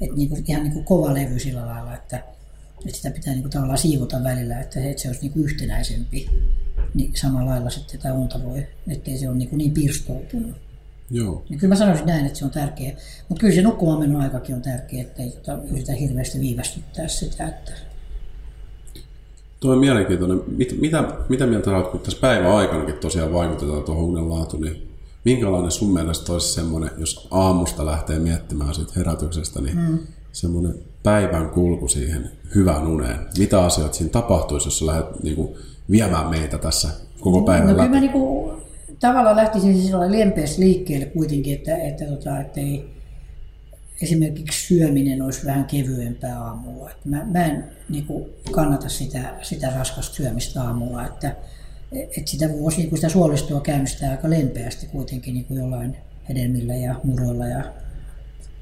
[0.00, 2.16] Et niinku, ihan niinku kova levy sillä lailla, että,
[2.86, 6.30] että sitä pitää niinku tavallaan siivota välillä, että se, että se olisi niinku yhtenäisempi
[6.96, 10.56] niin samalla lailla sitten tätä unta voi, ettei se ole niin, niin pirstoutunut.
[11.10, 11.44] Joo.
[11.48, 12.96] Niin kyllä mä sanoisin näin, että se on tärkeä.
[13.28, 17.48] Mutta kyllä se nukkumaan menon aikakin on tärkeä, että ei tota, yritä hirveästi viivästyttää sitä.
[17.48, 17.72] Että...
[19.60, 20.40] Tuo on mielenkiintoinen.
[20.46, 24.88] Mit, mitä, mitä mieltä olet, kun tässä päivän aikanakin tosiaan vaikutetaan tuohon unen laatuun, niin
[25.24, 29.98] minkälainen sun mielestä olisi semmoinen, jos aamusta lähtee miettimään siitä herätyksestä, niin mm.
[30.36, 33.18] Semmoinen päivän kulku siihen hyvään uneen.
[33.38, 35.54] Mitä asioita siinä tapahtuisi, jos sä lähdet niin kuin,
[35.90, 36.88] viemään meitä tässä
[37.20, 37.88] koko päivän no, läpi?
[37.88, 38.62] Kyllä mä niin
[39.00, 42.90] tavallaan lähtisin siis lempeästi liikkeelle kuitenkin, että, että, tota, että ei,
[44.02, 46.90] esimerkiksi syöminen olisi vähän kevyempää aamulla.
[46.90, 51.36] Että mä, mä en niin kuin, kannata sitä, sitä raskasta syömistä aamulla, että,
[51.92, 55.96] että sitä voisi niin kuin sitä suolistoa käynnistää aika lempeästi kuitenkin niin kuin jollain
[56.28, 57.64] hedelmillä ja muroilla ja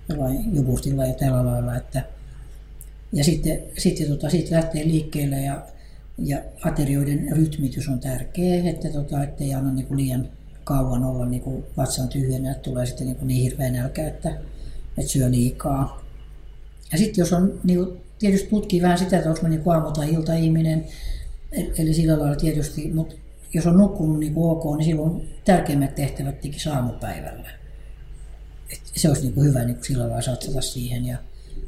[0.08, 1.76] jollain jogurtilla ja tällä lailla.
[1.76, 2.02] Että,
[3.12, 5.62] ja sitten, sitten tota, siitä lähtee liikkeelle ja,
[6.18, 10.28] ja aterioiden rytmitys on tärkeä, että tota, ettei anna niin kuin liian
[10.64, 14.28] kauan olla niin kuin vatsan tyhjänä, että tulee sitten niin, kuin niin hirveä nälkä, että,
[14.98, 16.04] että syö liikaa.
[16.92, 20.12] Ja sitten jos on, niin kuin, tietysti tutkii vähän sitä, että onko niin aamu- tai
[20.12, 20.84] ilta-ihminen,
[21.52, 23.14] eli sillä lailla tietysti, mutta
[23.54, 27.63] jos on nukkunut niin kuin ok, niin silloin tärkeimmät tehtävät teki saamupäivällä.
[28.74, 31.06] Et se olisi niin kuin hyvä niin kuin sillä lailla satsata siihen.
[31.06, 31.18] Ja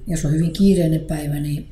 [0.07, 1.69] jos on hyvin kiireinen päivä, niin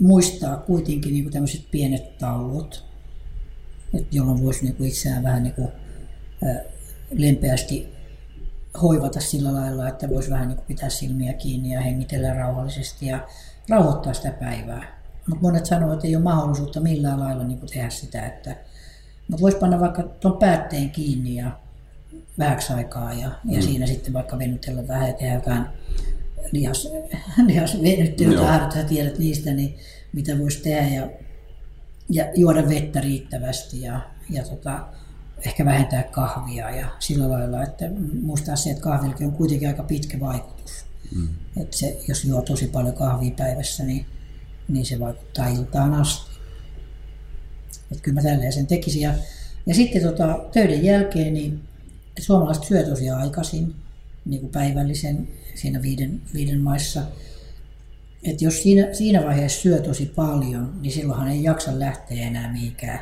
[0.00, 2.84] muistaa kuitenkin niin kuin tämmöiset pienet tauot,
[4.12, 5.68] jolloin voisi niin kuin itseään vähän niin kuin,
[7.10, 7.88] lempeästi
[8.82, 13.28] hoivata sillä lailla, että voisi vähän niin kuin pitää silmiä kiinni ja hengitellä rauhallisesti ja
[13.68, 15.00] rauhoittaa sitä päivää.
[15.26, 18.56] Mutta monet sanoo, että ei ole mahdollisuutta millään lailla niin kuin tehdä sitä, että
[19.28, 21.58] mutta voisi panna vaikka tuon päätteen kiinni ja
[22.38, 23.62] vähäksi aikaa ja, ja mm.
[23.62, 25.64] siinä sitten vaikka venytellä vähän ja tehdä jotain
[26.52, 26.88] lihas,
[27.46, 29.78] lihasvenyttelyä, tai sä tiedät niistä, niin
[30.12, 31.10] mitä voisi tehdä ja,
[32.08, 34.86] ja juoda vettä riittävästi ja, ja tota,
[35.46, 37.84] ehkä vähentää kahvia ja sillä lailla, että
[38.22, 40.84] muistaa se, että kahvillakin on kuitenkin aika pitkä vaikutus.
[41.14, 41.28] Mm.
[41.56, 44.06] Että se, jos juo tosi paljon kahvia päivässä, niin,
[44.68, 46.34] niin se vaikuttaa iltaan asti.
[47.92, 49.02] Että kyllä mä tälleen sen tekisin.
[49.02, 49.14] Ja,
[49.66, 51.62] ja sitten tota, töiden jälkeen niin
[52.22, 53.74] suomalaiset syö tosiaan aikaisin,
[54.24, 57.02] niin kuin päivällisen siinä viiden, viiden maissa.
[58.22, 63.00] Että jos siinä, siinä vaiheessa syö tosi paljon, niin silloinhan ei jaksa lähteä enää mihinkään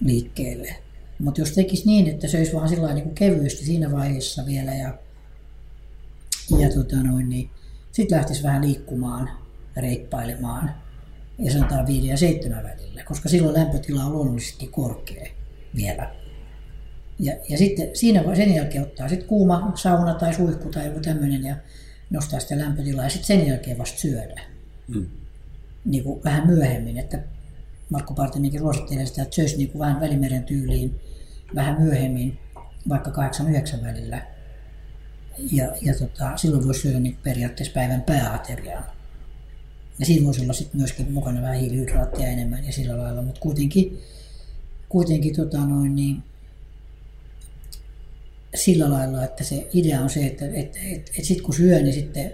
[0.00, 0.76] liikkeelle.
[1.18, 4.98] Mutta jos tekisi niin, että söisi vaan sillä niin kevyesti siinä vaiheessa vielä ja,
[6.58, 7.50] ja tota noin, niin
[7.92, 9.30] sitten lähtisi vähän liikkumaan,
[9.76, 10.74] reippailemaan
[11.38, 15.26] ja sanotaan 5 ja 7 välillä, koska silloin lämpötila on luonnollisesti korkea
[15.76, 16.14] vielä.
[17.18, 21.44] Ja, ja sitten siinä, sen jälkeen ottaa sitten kuuma sauna tai suihku tai joku tämmöinen
[21.44, 21.56] ja
[22.10, 24.42] nostaa sitä lämpötilaa ja sitten sen jälkeen vasta syödä.
[24.88, 25.06] Mm.
[25.84, 27.18] Niin kuin vähän myöhemmin, että
[27.90, 31.00] Markku Partinenkin suosittelee sitä, että söisi niin kuin vähän välimeren tyyliin
[31.54, 32.38] vähän myöhemmin,
[32.88, 33.10] vaikka
[33.80, 34.26] 8-9 välillä.
[35.52, 38.84] Ja, ja tota, silloin voisi syödä niin periaatteessa päivän pääateriaan.
[39.98, 43.98] Ja siinä voisi olla sitten myöskin mukana vähän hiilihydraattia enemmän ja sillä lailla, mutta kuitenkin,
[44.88, 46.22] kuitenkin tota noin, niin,
[48.54, 51.92] sillä lailla, että se idea on se, että et, et, et sitten kun syö, niin
[51.92, 52.32] sitten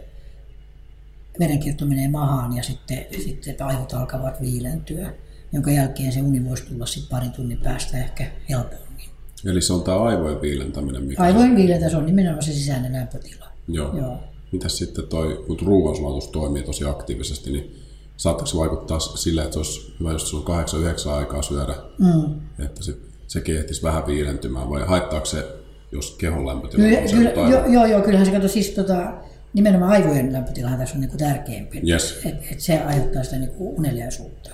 [1.40, 5.14] verenkierto menee mahaan ja sitten, sitten aivot alkavat viilentyä,
[5.52, 9.08] jonka jälkeen se uni voisi tulla sitten parin tunnin päästä ehkä helpommin.
[9.44, 11.04] Eli se on tämä aivojen viilentäminen?
[11.04, 13.46] Mikä aivojen viilentä, se on nimenomaan se sisäinen lämpötila.
[13.68, 13.96] Joo.
[13.96, 14.18] Joo.
[14.52, 17.76] Mitäs sitten toi, kun ruoansulatus toimii tosi aktiivisesti, niin
[18.16, 22.40] saattaako se vaikuttaa sille, että se olisi hyvä, jos sulla on 8-9 aikaa syödä, mm.
[22.64, 22.96] että se,
[23.26, 25.63] sekin ehtisi vähän viilentymään, vai haittaako se,
[25.94, 29.14] jos kehon lämpötila kyllä, kyllä, joo, joo, joo, kyllähän se kato siis tota,
[29.52, 31.82] nimenomaan aivojen lämpötilahan tässä on niin tärkeämpi.
[31.88, 32.20] Yes.
[32.24, 34.50] Et, et se aiheuttaa sitä niin uneliaisuutta.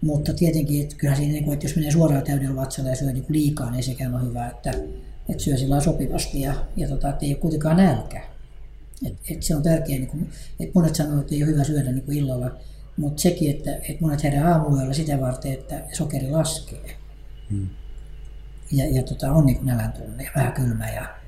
[0.00, 3.24] Mutta tietenkin, että kyllähän siinä, niin että jos menee suoraan täydellä vatsalla ja syö niin
[3.28, 4.70] liikaa, niin sekään on hyvä, että,
[5.28, 8.22] että syö sillä sopivasti ja, ja tota, että ei ole kuitenkaan nälkä.
[9.06, 10.28] Et, et se on tärkeää, niin kuin,
[10.60, 12.50] että monet sanoo, että ei ole hyvä syödä niin kuin illalla,
[12.96, 16.96] mutta sekin, että, että monet herää aamuyöllä sitä varten, että sokeri laskee.
[17.50, 17.68] Hmm.
[18.72, 21.20] Ja, ja tota, on niin nälän tunne ja vähän kylmä ja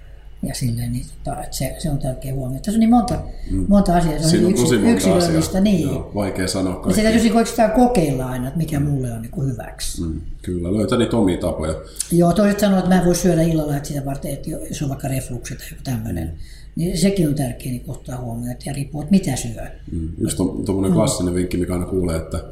[0.43, 2.59] ja silleen, niin tota, että se, se, on tärkeä huomio.
[2.59, 3.19] Tässä on niin monta,
[3.51, 3.67] mm.
[3.69, 5.61] monta asiaa, se on, Siinä on yksi, monta yksilöllistä.
[5.61, 5.89] Niin.
[5.89, 6.91] Joo, vaikea sanoa kaikki.
[6.91, 10.03] Ja se täytyy oikeastaan kokeilla aina, että mikä mulle on niin kuin hyväksi.
[10.03, 10.21] Mm.
[10.43, 11.75] Kyllä, löytää niitä omia tapoja.
[12.13, 14.89] Joo, toiset sanoo, että mä en voi syödä illalla, että sitä varten, että jos on
[14.89, 16.33] vaikka refluksi tai joku tämmöinen,
[16.77, 19.63] niin sekin on tärkeä niin ottaa huomioon, että ja riippuu, että mitä syö.
[19.93, 20.09] Mm.
[20.19, 20.95] Yksi tuommoinen mm.
[20.95, 22.45] klassinen vinkki, mikä aina kuulee, että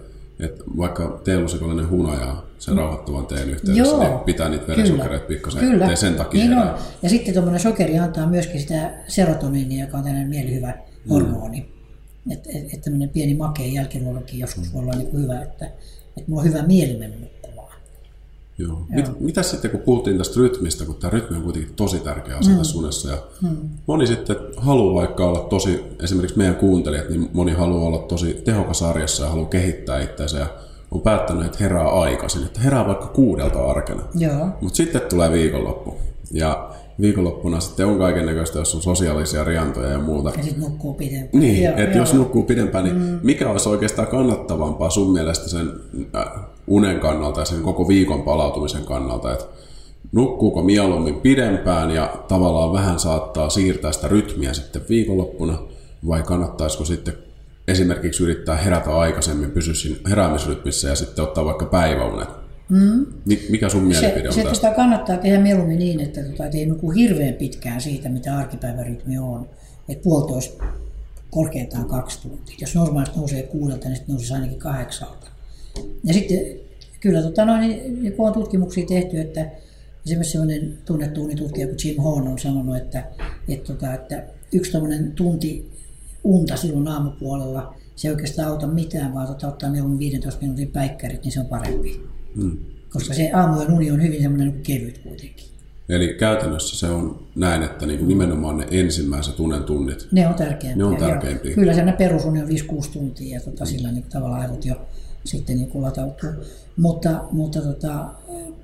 [0.43, 5.97] että vaikka teelusikollinen hunaja sen rauhoittavan teen yhteydessä, Joo, niin pitää niitä verensokereita pikkasen, kyllä.
[5.97, 6.75] sen takia niin on.
[7.03, 11.11] Ja sitten tuommoinen sokeri antaa myöskin sitä serotoniinia, joka on tämmöinen mielihyvä mm.
[11.11, 11.61] hormoni.
[11.61, 12.33] Mm.
[12.33, 15.67] Että et, et tämmöinen pieni makea jälkiruokakin joskus voi olla niin kuin hyvä, että,
[16.17, 17.17] että mulla on hyvä mieli mennä
[18.61, 18.69] Joo.
[18.69, 18.87] Joo.
[18.89, 22.53] Mit, mitä sitten, kun puhuttiin tästä rytmistä, kun tämä rytmi on kuitenkin tosi tärkeä asia
[22.53, 22.59] mm.
[22.59, 23.57] tässä unessa, ja mm.
[23.87, 28.83] moni sitten haluaa vaikka olla tosi, esimerkiksi meidän kuuntelijat, niin moni haluaa olla tosi tehokas
[28.83, 30.47] arjessa ja haluaa kehittää itseänsä, ja
[30.91, 34.03] on päättänyt, että herää aikaisin, että herää vaikka kuudelta arkena.
[34.61, 35.95] Mutta sitten tulee viikonloppu,
[36.31, 36.71] ja
[37.01, 40.33] viikonloppuna sitten on kaiken näköistä, jos on sosiaalisia riantoja ja muuta.
[40.37, 41.43] Ja sitten nukkuu pidempään.
[41.43, 43.19] Niin, että jos nukkuu pidempään, niin mm.
[43.23, 45.73] mikä olisi oikeastaan kannattavampaa sun mielestä sen
[46.17, 46.25] äh,
[46.71, 49.45] unen kannalta ja sen koko viikon palautumisen kannalta, että
[50.13, 55.59] nukkuuko mieluummin pidempään ja tavallaan vähän saattaa siirtää sitä rytmiä sitten viikonloppuna,
[56.09, 57.15] vai kannattaisiko sitten
[57.69, 63.07] esimerkiksi yrittää herätä aikaisemmin, pysyä siinä heräämisrytmissä ja sitten ottaa vaikka päiväunet Mm.
[63.49, 64.55] Mikä sun mielipide on se, tästä?
[64.55, 69.19] Sitä kannattaa tehdä mieluummin niin, että tota, et ei nuku hirveän pitkään siitä, mitä arkipäivärytmi
[69.19, 69.49] on.
[69.89, 70.65] Että puolitoista
[71.31, 72.57] korkeintaan kaksi tuntia.
[72.61, 75.30] Jos normaalisti nousee kuudelta, niin sitten nousisi ainakin kahdeksalta.
[76.05, 76.39] Ja sitten
[77.01, 79.51] kyllä tota noin, niin, kun on tutkimuksia tehty, että
[80.07, 83.05] esimerkiksi sellainen tunnettu unitutkija kuin Jim Horn on sanonut, että,
[83.49, 84.73] että, tota, että yksi
[85.15, 85.71] tunti
[86.25, 91.23] unta silloin aamupuolella, se ei oikeastaan auta mitään, vaan tota, ottaa mieluummin 15 minuutin päikkärit,
[91.23, 92.01] niin se on parempi.
[92.37, 92.59] Hmm.
[92.93, 95.47] Koska se aamujen uni on hyvin semmoinen niin kevyt kuitenkin.
[95.89, 100.35] Eli käytännössä se on näin, että niin kuin nimenomaan ne ensimmäiset unen tunnit, ne on
[100.35, 100.77] tärkeimpiä.
[100.77, 101.55] Ne on tärkeimpiä.
[101.55, 102.53] Kyllä se perusuni on 5-6
[102.93, 104.75] tuntia ja tota, sillä niin tavallaan aivot jo
[105.25, 106.31] sitten niin kuin latautuu.
[106.77, 108.15] Mutta, mutta tota,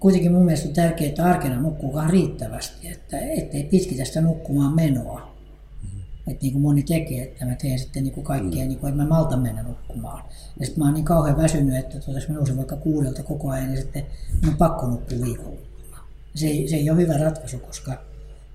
[0.00, 5.36] kuitenkin mun mielestä on tärkeää, että arkena nukkuukaan riittävästi, että ettei pitkitä sitä nukkumaan menoa.
[5.82, 6.00] Mm-hmm.
[6.26, 8.68] Että niin kuin moni tekee, että mä teen sitten niin kuin kaikkea, mm.
[8.68, 10.24] niin kuin, että mä maltan mennä nukkumaan.
[10.60, 13.50] Ja sitten mä oon niin kauhean väsynyt, että tuota, jos mä nousen vaikka kuudelta koko
[13.50, 14.06] ajan, niin sitten
[14.42, 15.98] mä on pakko nukkua viikonloppuna.
[16.34, 18.04] Se, ei, se ei ole hyvä ratkaisu, koska,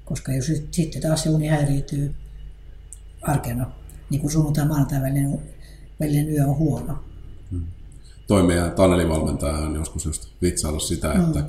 [0.06, 2.16] koska jos sitten taas se uni häiriintyy
[3.22, 3.72] arkena,
[4.10, 5.40] niin kuin sunnuntai maanantai välinen,
[6.00, 7.04] välinen yö on huono,
[8.32, 11.46] toi meidän Taneli-valmentaja on joskus just vitsaillut sitä, että mm.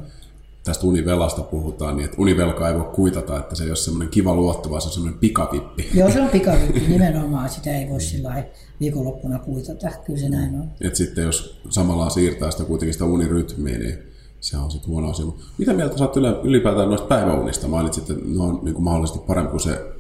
[0.64, 4.34] tästä univelasta puhutaan, niin että univelka ei voi kuitata, että se ei ole semmoinen kiva
[4.34, 5.90] luotto, vaan se on semmoinen pikavippi.
[5.94, 8.44] Joo, se on pikavippi nimenomaan, sitä ei voi sillä
[8.80, 10.70] viikonloppuna kuitata, kyllä se näin on.
[10.80, 13.98] Et sitten jos samalla siirtää sitä kuitenkin sitä unirytmiä, niin
[14.40, 15.26] se on sitten huono asia.
[15.58, 17.68] Mitä mieltä sä oot ylipäätään noista päiväunista?
[17.68, 19.92] Mainitsit, että ne on niin kuin mahdollisesti parempi kuin se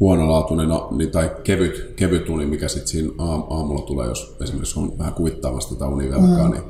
[0.00, 5.14] huonolaatuinen niin, tai kevyt, kevyt uni, mikä sitten siinä aamulla tulee, jos esimerkiksi on vähän
[5.14, 6.52] kuvittaamassa tätä univelkaa, mm.
[6.52, 6.64] niin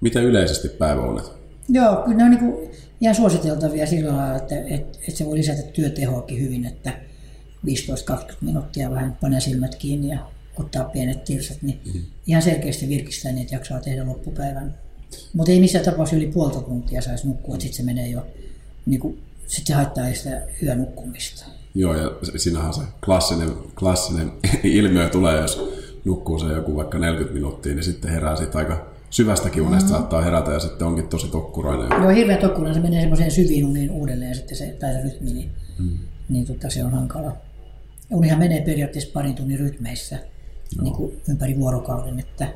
[0.00, 1.32] miten yleisesti päiväunet?
[1.68, 5.62] Joo, kyllä ne on niin ihan suositeltavia sillä lailla, että, että, että se voi lisätä
[5.62, 7.00] työtehoakin hyvin, että
[7.66, 10.18] 15-20 minuuttia vähän panee silmät kiinni ja
[10.58, 12.02] ottaa pienet tirsat, niin mm.
[12.26, 14.74] ihan selkeästi virkistää niin, että jaksaa tehdä loppupäivän.
[15.32, 18.26] Mutta ei missään tapauksessa yli puolta tuntia saisi nukkua, että sitten se menee jo,
[18.86, 21.46] niin kuin, sit se haittaa sitä yönukkumista.
[21.74, 24.32] Joo, ja siinähän se klassinen, klassinen
[24.64, 25.70] ilmiö tulee, jos
[26.04, 29.96] nukkuu se joku vaikka 40 minuuttia, niin sitten herää sitten aika syvästäkin unesta mm.
[29.96, 32.02] saattaa herätä ja sitten onkin tosi tokkurainen.
[32.02, 32.74] Joo, hirveän tokkurainen.
[32.74, 35.98] Se menee semmoiseen syviin uniin uudelleen sitten se, tai rytmi, niin, mm.
[36.28, 37.36] niin tota, se on hankala.
[38.10, 40.18] Unihan menee periaatteessa parin tunnin rytmeissä
[40.82, 42.18] niin kuin ympäri vuorokauden.
[42.18, 42.48] Että...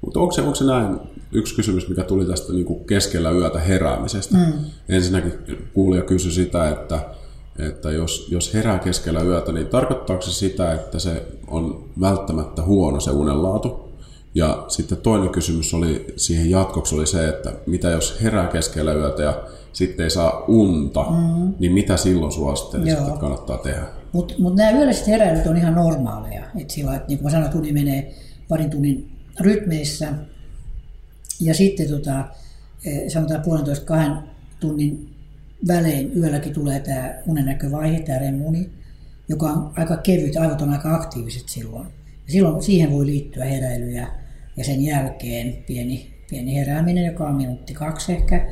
[0.00, 0.98] Mutta onko se, onko se näin,
[1.32, 4.36] yksi kysymys, mikä tuli tästä niin kuin keskellä yötä heräämisestä.
[4.36, 4.52] Mm.
[4.88, 5.32] Ensinnäkin
[5.74, 7.00] kuulija kysyi sitä, että
[7.58, 13.00] että jos, jos herää keskellä yötä, niin tarkoittaako se sitä, että se on välttämättä huono
[13.00, 13.86] se unenlaatu?
[14.34, 19.22] Ja sitten toinen kysymys oli siihen jatkoksi oli se, että mitä jos herää keskellä yötä
[19.22, 21.54] ja sitten ei saa unta, mm-hmm.
[21.58, 23.86] niin mitä silloin suosittelisit, että kannattaa tehdä?
[24.12, 26.44] Mutta mut nämä yölliset heräilyt on ihan normaaleja.
[26.60, 28.14] Et sillä, että niin kuin mä sanoin, tunni menee
[28.48, 30.12] parin tunnin rytmeissä.
[31.40, 32.24] Ja sitten tota,
[32.84, 34.18] eh, sanotaan puolentoista kahden
[34.60, 35.15] tunnin
[35.68, 38.70] välein yölläkin tulee tämä unennäkövaihe, tämä remuni,
[39.28, 41.86] joka on aika kevyt, aivot on aika aktiiviset silloin.
[42.26, 44.08] Ja silloin siihen voi liittyä heräilyjä
[44.56, 48.46] ja sen jälkeen pieni, pieni herääminen, joka on minuutti kaksi ehkä.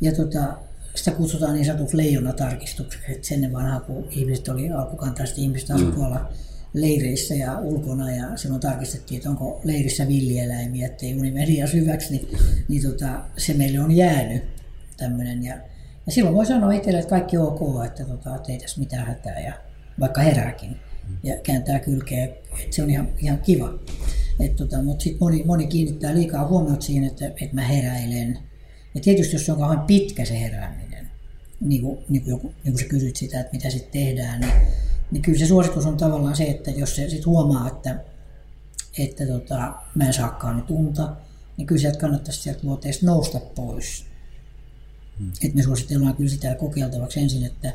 [0.00, 0.58] Ja tota,
[0.94, 5.92] sitä kutsutaan niin sanotuksi leijonatarkistukseksi, että sen vanhaa, kun ihmiset oli alkukantaiset ihmiset mm.
[5.92, 6.32] tuolla
[6.74, 12.28] leireissä ja ulkona ja silloin tarkistettiin, että onko leirissä villieläimiä, ettei uni meni hyväksi, niin,
[12.68, 14.44] niin tota, se meille on jäänyt
[14.96, 15.44] tämmöinen.
[15.44, 15.54] Ja
[16.06, 19.40] ja silloin voi sanoa itselle, että kaikki ok, että, tota, että ei tässä mitään hätää,
[19.40, 19.52] ja
[20.00, 20.76] vaikka herääkin
[21.22, 23.78] ja kääntää kylkeä, että se on ihan, ihan kiva.
[24.56, 28.38] tota, mutta sitten moni, moni kiinnittää liikaa huomiota siihen, että, että mä heräilen.
[28.94, 31.10] Ja tietysti jos se on kauhean pitkä se herääminen,
[31.60, 34.52] niin kuin, niin kuin, joku, niin kuin sä kysyt sitä, että mitä sitten tehdään, niin,
[35.10, 38.00] niin kyllä se suositus on tavallaan se, että jos se sitten huomaa, että,
[38.98, 41.16] että tota, mä en saakaan nyt unta,
[41.56, 44.13] niin kyllä sieltä kannattaisi sieltä luoteesta nousta pois
[45.18, 45.32] Mm.
[45.44, 47.72] Et me suositellaan kyllä sitä kokeiltavaksi ensin, että,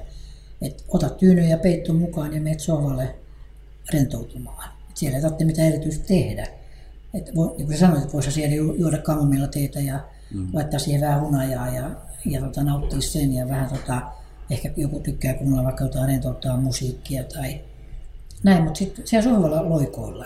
[0.61, 3.15] että ota tyyny ja peitto mukaan ja menet sohvalle
[3.93, 4.71] rentoutumaan.
[4.89, 6.47] Et siellä ei tarvitse mitään erityistä tehdä.
[7.13, 9.99] Et voi, niin kuin sanoit, että voisi siellä juoda kamomilla teitä ja
[10.33, 10.47] mm.
[10.53, 11.91] laittaa siihen vähän hunajaa ja,
[12.25, 14.01] ja tota, nauttia sen ja vähän tota,
[14.49, 17.61] ehkä joku tykkää kuunnella vaikka jotain rentouttaa musiikkia tai
[18.43, 20.25] näin, mutta sitten siellä sohvalla loikoilla.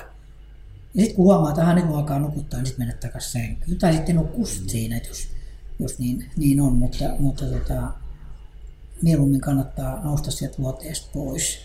[0.93, 3.77] Ja sitten kun huomaa, että nyt alkaa nukuttaa, niin sitten mennä takaisin sänkyyn.
[3.77, 4.67] Tai sitten nukkuu mm.
[4.67, 5.27] siinä, että jos
[5.83, 7.81] jos niin, niin on, mutta, mutta tota,
[9.01, 11.59] mieluummin kannattaa nousta sieltä luoteesta pois.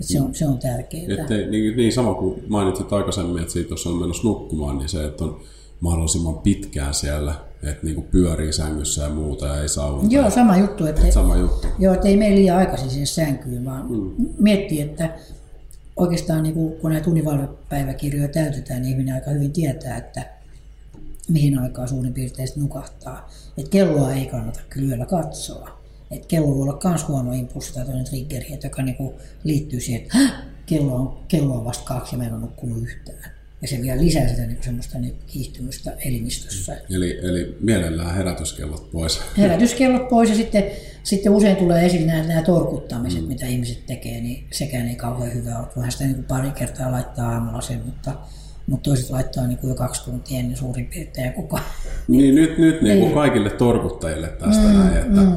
[0.00, 1.20] Et se, on, se on tärkeää.
[1.20, 5.04] Ettei, niin, niin sama kuin mainitsit aikaisemmin, että siitä, jos on menossa nukkumaan, niin se,
[5.04, 5.40] että on
[5.80, 10.14] mahdollisimman pitkään siellä, että niin pyörii sängyssä ja muuta ja ei saa unta.
[10.14, 10.86] Joo, sama juttu.
[10.86, 11.68] Että, sama juttu.
[11.78, 14.10] Joo, että ei mene liian aikaisin sinne sänkyyn, vaan mm.
[14.38, 15.18] miettii, että
[15.96, 20.41] oikeastaan niin kuin, kun näitä univalvepäiväkirjoja täytetään, niin ihminen aika hyvin tietää, että
[21.28, 23.30] mihin aikaan suurin piirtein nukahtaa.
[23.58, 25.82] Et kelloa ei kannata kyllä yöllä katsoa.
[26.10, 30.02] Et kello voi olla myös huono impulssi tai toinen triggeri, että joka niinku liittyy siihen,
[30.02, 30.18] että
[30.66, 33.32] kello on, kello on vasta kaksi ja meillä on nukkunut yhtään.
[33.62, 36.80] Ja se vielä lisää sitä niinku semmoista niinku kiihtymystä elimistössä.
[36.90, 39.20] Eli, eli mielellään herätyskellot pois.
[39.38, 40.64] Herätyskellot pois ja sitten,
[41.02, 43.28] sitten usein tulee esille nämä, nämä torkuttamiset, mm.
[43.28, 45.68] mitä ihmiset tekee, niin sekään ei kauhean hyvä ole.
[45.76, 48.14] Voihan sitä niin pari kertaa laittaa aamulla sen, mutta
[48.72, 51.58] mutta toiset laittaa niin kuin jo kaksi tuntia ennen suurin piirtein ja kuka.
[52.08, 55.34] Niin nyt, nyt niin kuin kaikille torkuttajille tästä mm, näin, että mm.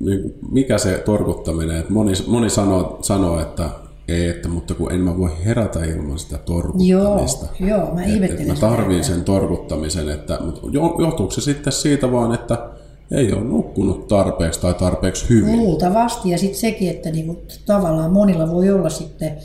[0.00, 3.70] niin, mikä se torkuttaminen, että moni, moni sanoo, sanoo, että
[4.08, 7.46] ei, että mutta kun en mä voi herätä ilman sitä torkuttamista.
[7.60, 10.60] Joo, joo mä ihmettelen Mä tarviin sen torkuttamisen, että, mutta
[10.98, 12.68] johtuuko se sitten siitä vaan, että
[13.10, 15.56] ei ole nukkunut tarpeeksi tai tarpeeksi hyvin?
[15.56, 19.36] Luultavasti ja sitten sekin, että niinku, tavallaan monilla voi olla sitten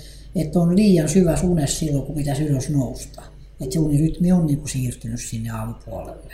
[0.42, 3.24] että on liian syvä unessa silloin, kun pitäisi ylös nousta.
[3.62, 6.34] Että se unirytmi on niin kuin siirtynyt sinne aamupuolelle.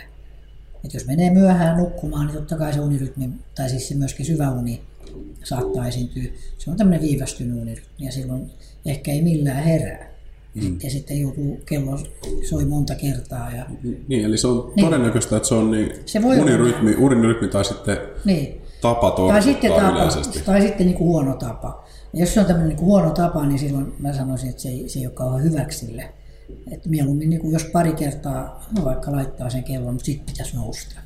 [0.84, 4.50] Että jos menee myöhään nukkumaan, niin totta kai se unirytmi, tai siis se myöskin syvä
[4.50, 4.80] uni
[5.44, 6.22] saattaa esiintyä.
[6.58, 8.50] Se on tämmöinen viivästynyt unirytmi ja silloin
[8.86, 10.14] ehkä ei millään herää.
[10.54, 10.78] Mm.
[10.82, 11.98] Ja sitten joutuu, kello
[12.48, 13.50] soi monta kertaa.
[13.56, 13.66] Ja...
[14.08, 14.86] Niin, eli se on niin.
[14.86, 18.60] todennäköistä, että se on niin se voi unirytmi, unirytmi tai sitten niin.
[18.80, 20.40] tapa tai sitten tapa, yleisesti.
[20.40, 21.84] Tai sitten niin kuin huono tapa.
[22.14, 24.98] Jos se on tämmöinen niin huono tapa, niin silloin mä sanoisin, että se ei, se
[24.98, 26.12] ei ole kauhean hyväksille.
[26.70, 30.56] Että mieluummin, niin kuin jos pari kertaa no vaikka laittaa sen kellon, mutta sitten pitäisi
[30.56, 31.00] nousta.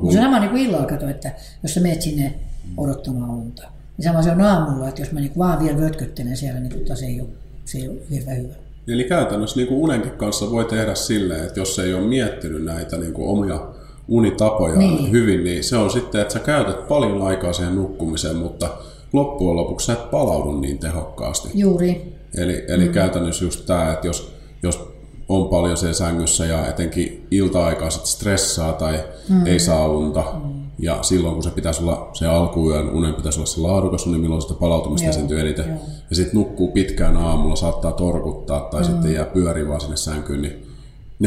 [0.00, 0.12] Kun...
[0.12, 1.30] Se sama niin kuin illalla kato, että
[1.62, 2.34] jos sä menet sinne
[2.76, 3.62] odottamaan unta,
[3.96, 6.78] niin sama se on aamulla, että jos mä niin kuin vaan vielä vötköttelen siellä, niin
[6.78, 7.28] tota se, ei ole,
[7.64, 8.54] se ei ole hirveän hyvä.
[8.88, 12.96] Eli käytännössä niin kuin unenkin kanssa voi tehdä silleen, että jos ei ole miettinyt näitä
[12.96, 13.66] niin kuin omia
[14.08, 15.10] unitapoja niin.
[15.10, 18.68] hyvin, niin se on sitten, että sä käytät paljon aikaa siihen nukkumiseen, mutta
[19.12, 21.48] loppujen lopuksi sä et palaudu niin tehokkaasti.
[21.54, 22.16] Juuri.
[22.36, 22.92] Eli, eli mm.
[22.92, 24.96] käytännössä just tämä, että jos, jos
[25.28, 29.46] on paljon siellä sängyssä ja etenkin ilta-aikaa sit stressaa tai mm.
[29.46, 30.64] ei saa unta, mm.
[30.78, 34.42] ja silloin kun se pitäisi olla se alkuyön unen pitäisi olla se laadukas uni, milloin
[34.42, 35.78] sitä palautumista esiintyy eniten, Joo.
[36.10, 38.86] ja sitten nukkuu pitkään aamulla, saattaa torkuttaa tai mm.
[38.86, 40.66] sitten jää pyörii vaan sinne sänkyyn, niin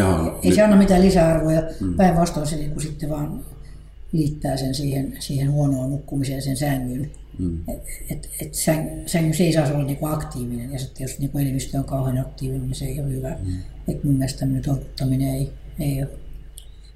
[0.03, 1.93] on, ei se anna mitään lisäarvoja, mm.
[1.93, 3.45] päinvastoin se niin sitten vaan
[4.11, 7.11] liittää sen siihen, siihen huonoon nukkumiseen sen sängyn.
[7.39, 7.59] Mm.
[8.09, 11.83] Et, et säng, sängyssä ei saa olla niinku aktiivinen ja sitten jos niinku elimistö on
[11.83, 13.29] kauhean aktiivinen, niin se ei ole hyvä.
[13.29, 13.53] Mm.
[13.87, 16.09] Et mun mielestä tämmöinen torkuttaminen ei, ei ole.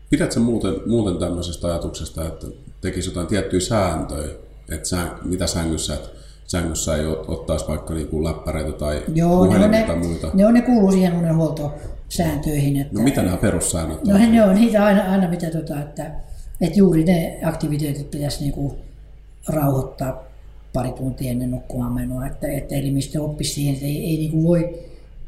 [0.09, 2.47] Pidätkö muuten, muuten tämmöisestä ajatuksesta, että
[2.81, 4.33] tekisi jotain tiettyjä sääntöjä,
[4.71, 6.09] että sä, mitä sängyssä, että
[6.47, 10.31] sängyssä ei ottaisi vaikka niinku läppäreitä tai Joo, ne, ne, tai muita?
[10.33, 12.81] Ne, on, ne kuuluu siihen unenhuoltosääntöihin.
[12.81, 14.31] Että, no mitä nämä perussäännöt no, on?
[14.31, 16.11] Ne on niitä aina, aina mitä, tota, että,
[16.61, 18.77] että juuri ne aktiviteetit pitäisi niinku
[19.47, 20.32] rauhoittaa
[20.73, 24.43] pari tuntia ennen nukkumaan menoa, että, että elimistö oppisi siihen, että ei, ei niin kuin
[24.43, 24.79] voi,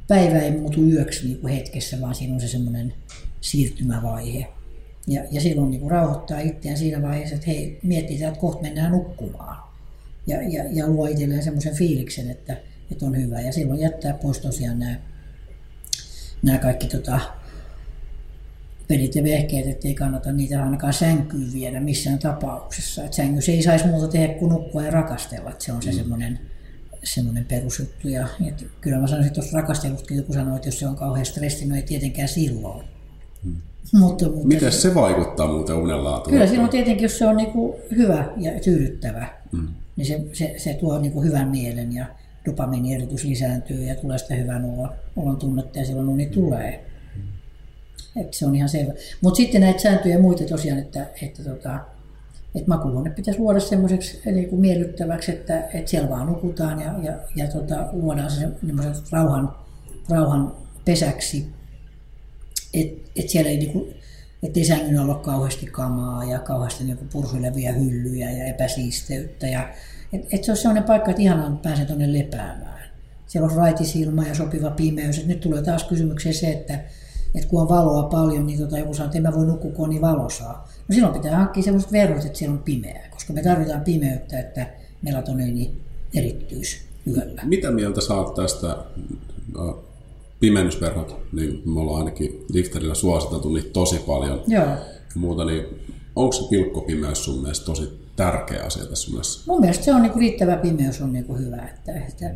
[0.07, 2.93] päivä ei muutu yöksi niin kuin hetkessä, vaan siinä on se semmoinen
[3.41, 4.47] siirtymävaihe.
[5.07, 8.91] Ja, ja silloin niin kuin rauhoittaa itseään siinä vaiheessa, että hei, mietitään, että kohta mennään
[8.91, 9.63] nukkumaan.
[10.27, 12.57] Ja, ja, ja luo itselleen semmoisen fiiliksen, että,
[12.91, 13.41] että on hyvä.
[13.41, 14.95] Ja silloin jättää pois tosiaan nämä,
[16.41, 17.19] nämä kaikki tota,
[18.87, 23.03] pelit ja vehkeet, ettei kannata niitä ainakaan sänkyyn viedä missään tapauksessa.
[23.03, 25.97] Et sängyssä ei saisi muuta tehdä kuin nukkua ja rakastella, että se on se mm.
[25.97, 26.39] semmoinen
[27.05, 28.07] semmoinen perusjuttu.
[28.07, 31.25] Ja, et kyllä mä sanoisin, että tuossa rakastelutkin joku sanoi, että jos se on kauhean
[31.25, 32.85] stressi, no ei tietenkään silloin.
[33.43, 33.55] Hmm.
[33.93, 36.33] Mutta, mutta Miten se, se vaikuttaa muuten unenlaatuun?
[36.33, 39.67] Kyllä silloin tietenkin, jos se on niinku hyvä ja tyydyttävä, hmm.
[39.95, 42.05] niin se, se, se tuo niinku hyvän mielen ja
[42.45, 46.33] dopamiinieritys lisääntyy ja tulee sitä hyvän olon, olon tunnetta ja silloin uni hmm.
[48.15, 48.93] Että se on ihan selvä.
[49.21, 51.79] Mutta sitten näitä sääntöjä ja muita tosiaan, että, että, tota,
[52.55, 57.13] että makuuhuone pitäisi luoda semmoiseksi niin kuin miellyttäväksi, että, että siellä vaan nukutaan ja, ja,
[57.35, 58.47] ja tota, luodaan se
[59.11, 59.55] rauhan,
[60.09, 61.47] rauhan pesäksi.
[62.73, 63.95] Että et siellä ei, niin kuin,
[64.43, 69.47] ettei sängyn olla kauheasti kamaa ja kauheasti niin pursuilevia hyllyjä ja epäsiisteyttä.
[69.47, 69.69] Ja,
[70.13, 72.89] et, et se on sellainen paikka, että ihanaa pääsee tuonne lepäämään.
[73.27, 75.19] Siellä on raitisilma ja sopiva pimeys.
[75.19, 76.79] Et nyt tulee taas kysymykseen se, että
[77.35, 79.83] että kun on valoa paljon, niin tota, joku sanoo, että en mä voi nukkua, kun
[79.83, 80.67] on niin valosaa.
[80.87, 84.67] No silloin pitää hankkia sellaiset verhot, että siellä on pimeää, koska me tarvitaan pimeyttä, että
[85.01, 85.77] melatoniini
[86.13, 86.77] erittyisi
[87.07, 87.41] yöllä.
[87.45, 88.77] Mitä mieltä saat tästä
[89.53, 89.83] no,
[90.39, 94.41] pimennysverhot, niin me ollaan ainakin Lifterillä suositeltu niitä tosi paljon.
[94.47, 94.63] Joo.
[94.63, 94.77] Ja
[95.15, 95.65] muuta, niin
[96.15, 99.43] onko se pilkkopimeys sun mielestä tosi tärkeä asia tässä mielessä?
[99.47, 102.31] Mun mielestä se on niin riittävä pimeys on niin hyvä, että, että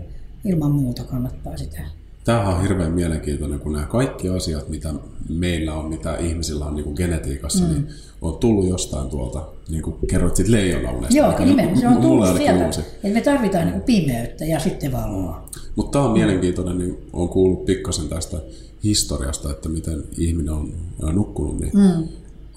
[0.46, 1.82] ilman muuta kannattaa sitä
[2.30, 4.94] tämähän on hirveän mielenkiintoinen, kun nämä kaikki asiat, mitä
[5.30, 7.70] meillä on, mitä ihmisillä on niin kuin genetiikassa, mm.
[7.70, 7.88] niin
[8.22, 11.18] on tullut jostain tuolta, niin kuin kerroit siitä leijonaunesta.
[11.18, 11.78] Joo, nimenomaan.
[11.78, 12.82] Se on tullut sieltä, että
[13.14, 15.50] me tarvitaan niin kuin pimeyttä ja sitten valoa.
[15.76, 18.38] Mutta tämä on mielenkiintoinen, niin on kuullut pikkasen tästä
[18.84, 20.74] historiasta, että miten ihminen on
[21.14, 22.08] nukkunut, niin mm.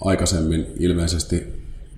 [0.00, 1.42] aikaisemmin ilmeisesti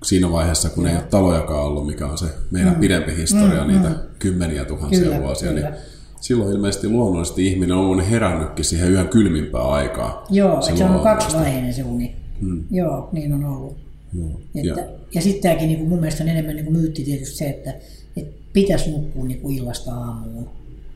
[0.04, 2.80] siinä vaiheessa, kun ei ole talojakaan ollut, mikä on se meidän mm.
[2.80, 3.96] pidempi historia, mm, niitä mm.
[4.18, 5.70] kymmeniä tuhansia kyllä, vuosia, niin kyllä.
[5.70, 5.93] niin
[6.24, 10.26] silloin ilmeisesti luonnollisesti ihminen on herännytkin siihen yhden kylmimpään aikaa.
[10.30, 12.16] Joo, se, se on kaksivaiheinen se uni.
[12.40, 12.64] Hmm.
[12.70, 13.76] Joo, niin on ollut.
[14.18, 14.40] Joo.
[14.54, 17.36] Että, ja, ja sitten tämäkin niin kuin mun mielestä on enemmän niin kuin myytti tietysti
[17.36, 17.74] se, että,
[18.16, 20.50] että pitäisi nukkua niin kuin illasta aamuun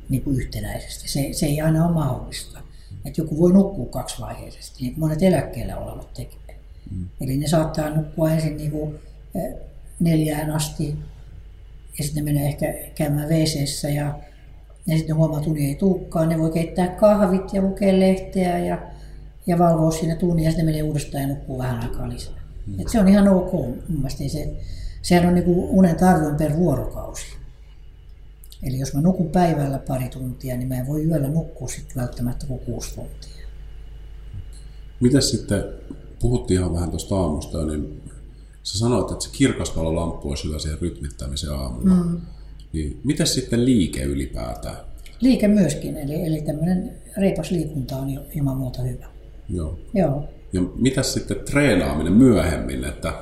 [0.08, 1.08] niin kuin yhtenäisesti.
[1.08, 2.60] Se, se ei aina ole mahdollista.
[3.04, 6.56] Että joku voi nukkua kaksivaiheisesti, niin kuin monet eläkkeellä olevat tekevät.
[6.90, 7.06] Hmm.
[7.20, 8.94] Eli ne saattaa nukkua ensin niin kuin
[9.34, 9.54] eh,
[10.00, 10.96] neljään asti
[11.98, 14.18] ja sitten ne menee ehkä käymään wc ja
[14.88, 16.28] ja sitten huomaa, että uni ei tulekaan.
[16.28, 18.78] Ne voi keittää kahvit ja lukea lehteä ja,
[19.46, 22.40] ja valvoa siinä tunnin ja sitten menee uudestaan ja nukkuu vähän aikaa lisää.
[22.66, 22.80] Mm.
[22.80, 23.52] Et se on ihan ok.
[23.52, 24.56] Mun mielestä se,
[25.02, 27.26] sehän on niinku unen tarve per vuorokausi.
[28.62, 32.46] Eli jos mä nukun päivällä pari tuntia, niin mä en voi yöllä nukkua sitten välttämättä
[32.46, 33.46] kuin kuusi tuntia.
[35.00, 35.64] Mitäs sitten,
[36.20, 38.02] puhuttiin ihan vähän tuosta aamusta, niin
[38.62, 41.94] sä sanoit, että se kirkasvalolamppu olisi hyvä siihen rytmittämiseen aamulla.
[41.94, 42.20] Mm.
[42.72, 44.76] Niin miten sitten liike ylipäätään?
[45.20, 49.06] Liike myöskin, eli, eli tämmöinen reipas liikunta on ilman muuta hyvä.
[49.48, 49.78] Joo.
[49.94, 50.24] Joo.
[50.52, 53.12] Ja mitä sitten treenaaminen myöhemmin, että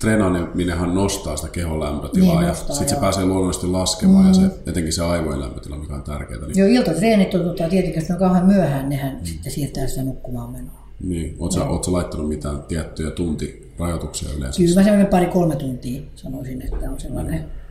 [0.00, 4.28] treenaaminenhan nostaa sitä kehon lämpötilaa niin, ja sitten se pääsee luonnollisesti laskemaan mm.
[4.28, 6.40] ja se, etenkin se aivojen lämpötila, mikä on tärkeää.
[6.40, 6.58] Niin...
[6.58, 9.24] Joo, iltatreenit on tota, tietenkin, jos ne on kauhean myöhään, nehän mm.
[9.24, 10.88] sitten siirtää sitä nukkumaan menoa.
[11.00, 14.58] Niin, ootko laittanut mitään tiettyjä tuntirajoituksia yleensä?
[14.58, 17.40] Kyllä mä semmoinen pari-kolme tuntia sanoisin, että on sellainen.
[17.40, 17.61] Mm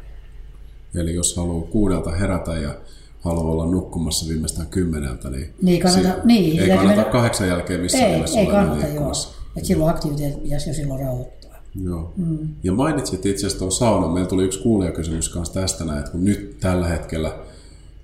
[0.96, 2.76] Eli jos haluaa kuudelta herätä ja
[3.20, 7.04] haluaa olla nukkumassa viimeistään kymmeneltä, niin, niin, kannata, se, niin ei kannata mennä...
[7.04, 9.12] kahdeksan jälkeen missään ei, nimessä ei kannata, joo.
[9.58, 11.52] Et silloin aktiviteetti pitäisi jo silloin rauhoittaa.
[11.84, 12.14] Joo.
[12.18, 12.48] Mm.
[12.64, 14.12] Ja mainitsit itse asiassa tuon saunan.
[14.12, 17.36] Meillä tuli yksi kuulijakysymys kanssa tästä näin, että kun nyt tällä hetkellä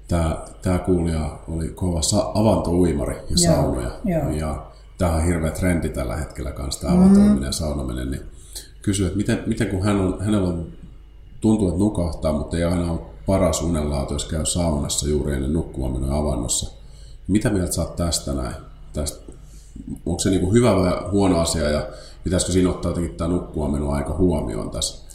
[0.08, 3.92] tämä, tämä kuulija oli kova sa- avantouimari ja joo, saunoja.
[4.06, 4.32] Joo.
[4.32, 7.00] Ja tämä on hirveä trendi tällä hetkellä kanssa, tämä mm.
[7.00, 8.12] avantouiminen ja saunaminen.
[8.12, 8.22] Niin
[8.82, 10.68] kysyi, että miten, miten kun hän on, hänellä on
[11.42, 16.12] tuntuu, että nukahtaa, mutta ei aina ole paras unenlaatu, jos käy saunassa juuri ennen nukkumaan
[16.12, 16.78] avannossa.
[17.28, 18.56] Mitä mieltä saat tästä näin?
[18.94, 19.32] Tästä,
[20.06, 21.88] onko se niin hyvä vai huono asia ja
[22.24, 25.08] pitäisikö siinä ottaa jotenkin tämä nukkumaan aika huomioon tässä?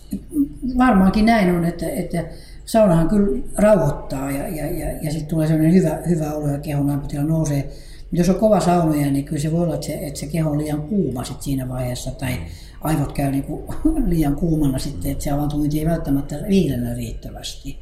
[0.78, 2.24] Varmaankin näin on, että, että
[2.64, 6.86] saunahan kyllä rauhoittaa ja, ja, ja, ja sitten tulee sellainen hyvä, hyvä olo ja kehon
[6.86, 7.72] lämpötila nousee.
[8.12, 10.58] Jos on kova saunoja, niin kyllä se voi olla, että se, että se keho on
[10.58, 12.38] liian kuuma sit siinä vaiheessa tai
[12.80, 13.64] aivot käy niin kuin
[14.10, 17.78] liian kuumana sitten, että se avantointi ei välttämättä viilennä riittävästi.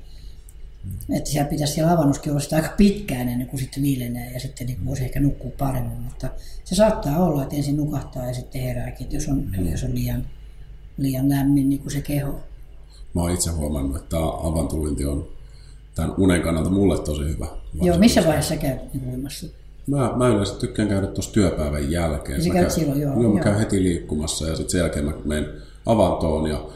[0.85, 1.17] Mm.
[1.17, 4.67] Että siellä pitäisi siellä avannuskin olla sitä aika pitkään ennen kuin sitten viilenee ja sitten
[4.67, 6.31] niin voisi ehkä nukkua paremmin, mutta
[6.65, 9.71] se saattaa olla, että ensin nukahtaa ja sitten herääkin, että jos on, mm.
[9.71, 10.27] jos on liian,
[10.97, 12.41] liian lämmin niin kuin se keho.
[13.15, 15.29] Mä oon itse huomannut, että avantuinti on
[15.95, 17.47] tämän unen kannalta mulle tosi hyvä.
[17.83, 19.47] Joo, missä vaiheessa käyt niin uimassa?
[19.91, 22.39] Mä, mä yleensä tykkään käydä tuossa työpäivän jälkeen.
[22.39, 23.23] Niin mä käyn, silloin, joo.
[23.23, 25.47] Joo, mä käyn heti liikkumassa ja sitten sen jälkeen mä menen
[25.87, 26.67] avantoon ja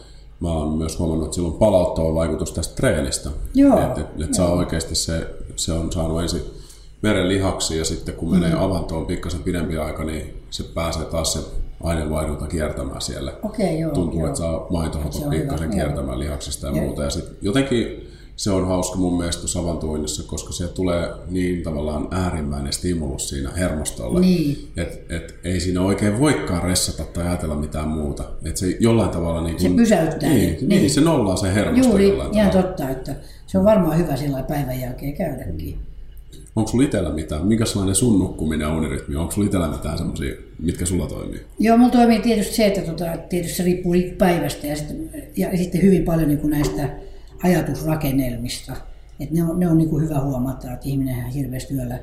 [0.41, 3.31] mä oon myös huomannut, että sillä on palauttava vaikutus tästä treenistä.
[3.55, 3.79] Joo.
[3.83, 6.43] Että et, et saa oikeasti se, se on saanut ensin
[7.03, 8.63] veren lihaksi ja sitten kun menee mm.
[8.63, 11.39] avantoon pikkasen pidempi aika, niin se pääsee taas se
[11.83, 13.33] aineenvaihdunta kiertämään siellä.
[13.43, 14.29] Okay, joo, Tuntuu, joo.
[14.29, 17.03] että saa maitohapot pikkasen kiertämään lihaksista ja, ja muuta.
[17.03, 22.09] Ja sitten jotenkin se on hauska mun mielestä tuossa avantoinnissa, koska se tulee niin tavallaan
[22.11, 24.69] äärimmäinen stimulus siinä hermostolle, niin.
[24.77, 28.25] että et ei siinä oikein voikaan ressata tai ajatella mitään muuta.
[28.45, 29.43] Että se jollain tavalla...
[29.43, 30.29] Niin kun, se pysäyttää.
[30.29, 30.69] Niin, niin.
[30.69, 32.69] niin, se nollaa se hermosto Juuri, jollain ihan tavalla.
[32.69, 33.17] totta, että
[33.47, 35.79] se on varmaan hyvä sillä päivän jälkeen käydäkin.
[36.57, 37.47] Onko sulla itsellä mitään?
[37.47, 39.17] Minkälainen sun nukkuminen ja unirytmi?
[39.17, 41.41] Onko sulla itsellä mitään semmoisia, mitkä sulla toimii?
[41.59, 45.83] Joo, mulla toimii tietysti se, että tota, tietysti se riippuu päivästä ja sitten, ja sitten
[45.83, 46.89] hyvin paljon niin kuin näistä
[47.45, 48.77] ajatusrakennelmista.
[49.21, 51.99] Et ne on, ne on niin kuin hyvä huomata, että ihminen hirveästi yöllä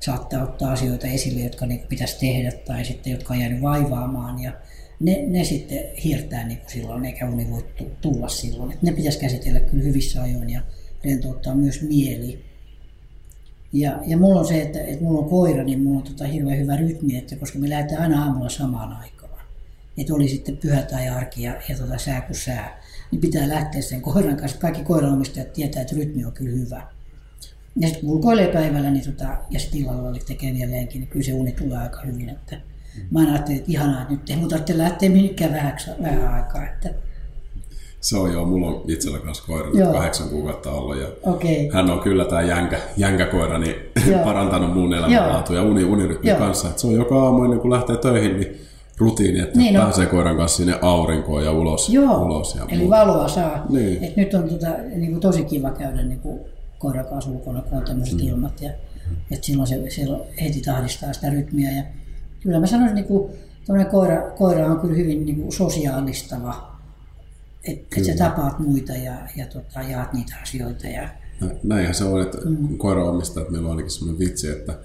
[0.00, 4.52] saattaa ottaa asioita esille, jotka niin pitäisi tehdä tai sitten jotka on jäänyt vaivaamaan ja
[5.00, 7.64] ne, ne sitten hiirtää niin kuin silloin, eikä uni voi
[8.00, 8.72] tulla silloin.
[8.72, 10.60] Et ne pitäisi käsitellä kyllä hyvissä ajoin ja
[11.04, 12.44] rentouttaa myös mieli.
[13.72, 16.58] Ja, ja mulla on se, että, että mulla on koira, niin mulla on tota hirveän
[16.58, 19.40] hyvä rytmi, että koska me lähdetään aina aamulla samaan aikaan.
[19.98, 23.82] Että oli sitten pyhä tai arki ja, ja tota sää kuin sää niin pitää lähteä
[23.82, 24.58] sen koiran kanssa.
[24.58, 26.82] Kaikki koiranomistajat tietää, että rytmi on kyllä hyvä.
[27.76, 31.24] Ja sitten kun ulkoilee päivällä niin tota, ja sitten illalla oli tekee vieläkin, niin kyllä
[31.24, 32.28] se uni tulee aika hyvin.
[32.28, 32.60] Että
[33.10, 36.64] mä ajattelin, että ihanaa, että nyt ei mun tarvitse lähteä mihinkään vähäksi, vähän aikaa.
[36.64, 36.90] Että...
[38.00, 39.92] Se on joo, mulla on itsellä kanssa koira Joo.
[39.92, 41.70] kahdeksan kuukautta ollut ja Okei.
[41.72, 43.74] hän on kyllä tämä jänkä, jänkäkoira niin
[44.24, 46.38] parantanut mun elämänlaatu ja uni, unirytmin Joo.
[46.38, 46.68] kanssa.
[46.68, 48.60] Et se on joka aamu ennen kuin lähtee töihin, niin
[48.98, 51.88] rutiini, että Niin pääsee koiran kanssa sinne aurinkoon ja ulos.
[51.88, 52.96] Joo, ulos ja eli muuta.
[52.96, 53.66] valoa saa.
[53.68, 54.04] Niin.
[54.04, 56.40] Et nyt on tota, niin kuin tosi kiva käydä niin kuin
[56.78, 58.26] koiran kanssa ulkona, kun on tämmöiset mm.
[58.28, 58.60] ilmat.
[58.62, 58.70] Ja,
[59.30, 61.70] et silloin se silloin heti tahdistaa sitä rytmiä.
[61.70, 61.82] Ja
[62.40, 63.32] kyllä mä sanoisin, niin kuin,
[63.90, 66.76] koira, koira on kyllä hyvin niin kuin sosiaalistava.
[67.64, 70.86] Että et sä tapaat muita ja, ja tota, jaat niitä asioita.
[70.86, 71.08] Ja,
[71.40, 72.78] Nä- Näinhän se on, että mm.
[72.78, 74.78] koiraomistajat, meillä on ainakin sellainen vitsi, että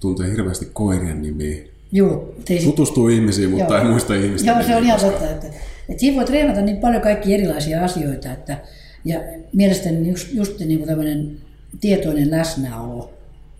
[0.00, 1.64] tuntee hirveästi koirien nimiä.
[1.92, 3.82] Juu, ei sit- Tutustuu ihmisiin, mutta Joo.
[3.82, 4.50] ei muista ihmistä.
[4.50, 5.30] Joo, se on ihan totta.
[5.30, 5.46] Että,
[5.88, 8.32] että siinä voi treenata niin paljon kaikki erilaisia asioita.
[8.32, 8.58] Että,
[9.04, 9.20] ja
[9.52, 11.36] mielestäni just, just niin kuin tämmöinen
[11.80, 13.14] tietoinen läsnäolo,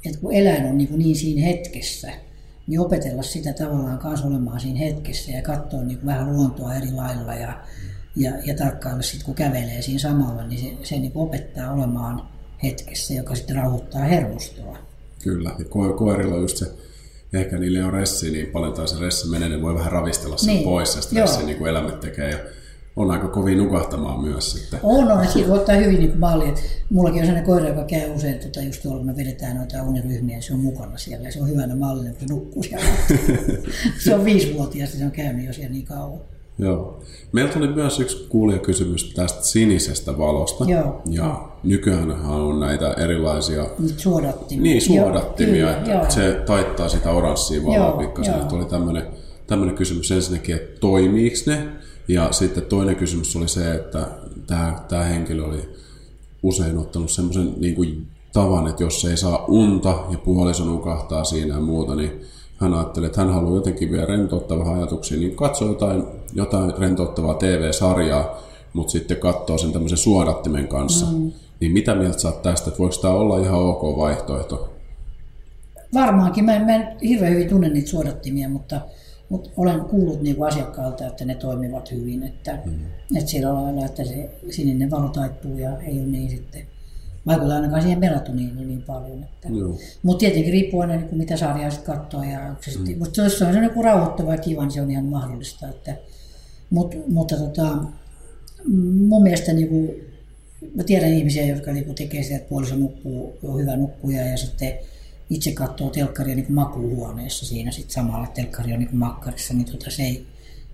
[0.06, 2.12] että kun eläin on niin, kuin niin siinä hetkessä,
[2.66, 6.92] niin opetella sitä tavallaan kanssa olemaan siinä hetkessä ja katsoa niin kuin vähän luontoa eri
[6.92, 7.60] lailla ja,
[8.16, 12.22] ja, ja tarkkailla sitten, kun kävelee siinä samalla, niin se, se niin kuin opettaa olemaan
[12.62, 14.78] hetkessä, joka sitten rauhoittaa hermostoa.
[15.22, 16.66] Kyllä, ja ko- koirilla on just se,
[17.36, 20.46] ehkä niille on ressi niin paljon, tai se ressi menee, ne voi vähän ravistella sen
[20.46, 20.64] Niin, niin.
[20.64, 22.38] pois, se stressi, niin kuin eläimet tekee, ja
[22.96, 24.80] on aika kovin nukahtamaan myös sitten.
[24.82, 26.48] On, on, että siitä voi ottaa hyvin niin malli.
[26.48, 26.60] Että
[26.90, 30.42] mullakin on sellainen koira, joka käy usein tota, just tuolla, me vedetään noita uniryhmiä, ja
[30.42, 31.26] se on mukana siellä.
[31.26, 32.86] Ja se on hyvänä mallina, kun se nukkuu siellä.
[34.04, 36.20] se on viisivuotias, ja se on käynyt jo siellä niin kauan.
[36.58, 37.00] Joo.
[37.32, 40.64] Meillä tuli myös yksi kuulijakysymys tästä sinisestä valosta.
[40.64, 41.02] Joo.
[41.10, 44.62] Ja nykyään on näitä erilaisia suodattimia.
[44.62, 46.10] niin, suodattimia, Joo, että joo.
[46.10, 48.34] se taittaa sitä oranssia valoa pikkasen.
[48.52, 49.02] Oli tämmöinen,
[49.46, 51.68] tämmöinen kysymys ensinnäkin, että toimiiko ne?
[52.08, 54.08] Ja sitten toinen kysymys oli se, että
[54.46, 55.68] tämä, tämä henkilö oli
[56.42, 61.54] usein ottanut semmoisen niin kuin tavan, että jos ei saa unta ja puoliso nukahtaa siinä
[61.54, 62.20] ja muuta, niin
[62.56, 66.02] hän ajatteli, että hän haluaa jotenkin vielä rentouttaa vähän ajatuksia, niin katsoo jotain,
[66.32, 68.42] jotain rentouttavaa TV-sarjaa,
[68.72, 71.06] mutta sitten katsoo sen tämmöisen suodattimen kanssa.
[71.06, 71.32] Mm.
[71.60, 74.72] Niin mitä mieltä sä tästä, että voiko tämä olla ihan ok vaihtoehto?
[75.94, 76.44] Varmaankin.
[76.44, 78.80] Mä en, mä en hirveän hyvin tunne niitä suodattimia, mutta,
[79.28, 82.22] mutta olen kuullut niin asiakkaalta, että ne toimivat hyvin.
[82.22, 82.72] Että, mm.
[83.16, 86.66] että sillä lailla, että se sininen valo taittuu ja ei ole niin sitten
[87.26, 89.22] vaikuttaa ainakaan siihen melatoniiniin niin paljon.
[89.24, 89.48] Että.
[89.48, 89.78] Joo.
[90.02, 92.22] Mutta tietenkin riippuu aina, niin kuin mitä sarjaa sitten katsoo.
[92.22, 92.98] Ja onko se sitten, mm.
[92.98, 95.68] Mutta jos se on joku rauhoittava ja kiva, niin se on ihan mahdollista.
[95.68, 95.96] Että,
[96.70, 97.78] mut, mutta tota,
[99.08, 99.90] mun mielestä niin kuin,
[100.74, 104.36] mä tiedän ihmisiä, jotka niin kuin tekee sitä, että puoliso nukkuu, on hyvä nukkuja ja
[104.36, 104.72] sitten
[105.30, 109.66] itse katsoo telkkaria niin kuin makuuhuoneessa siinä sitten samalla, telkkari on niin kuin makkarissa, niin
[109.66, 110.26] tota, se, ei,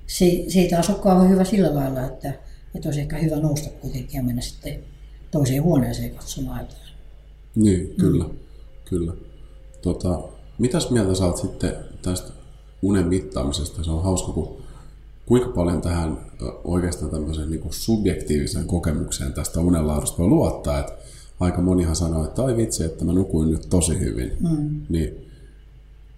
[0.06, 2.32] se, se ei taas ole kauhean hyvä sillä lailla, että,
[2.74, 4.78] että olisi ehkä hyvä nousta kuitenkin ja mennä sitten
[5.32, 6.80] toiseen huoneeseen katsomaan jotain.
[7.54, 8.24] Niin, kyllä.
[8.84, 9.12] kyllä.
[9.82, 10.20] Tota,
[10.58, 12.32] mitäs mieltä oot sitten tästä
[12.82, 13.84] unen mittaamisesta?
[13.84, 14.62] Se on hauska, kun
[15.26, 16.18] kuinka paljon tähän
[16.64, 20.80] oikeastaan tämmöiseen niin kuin subjektiiviseen kokemukseen tästä unenlaadusta voi luottaa.
[20.80, 20.92] Että
[21.40, 24.32] aika monihan sanoo, että ai vitsi, että mä nukuin nyt tosi hyvin.
[24.40, 24.80] Mm.
[24.88, 25.31] Niin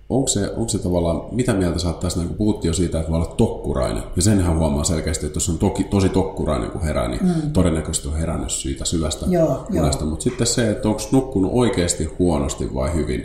[0.09, 3.01] onko se, onko se tavallaan, mitä mieltä sä oot tässä, niin kun puhuttiin jo siitä,
[3.01, 6.83] että voi olla tokkurainen, ja senhän huomaa selkeästi, että jos on toki, tosi tokkurainen, kun
[6.83, 7.53] herää, niin mm.
[7.53, 10.05] todennäköisesti on herännyt siitä syvästä Joo, unesta.
[10.05, 13.25] Mutta sitten se, että onko nukkunut oikeasti huonosti vai hyvin,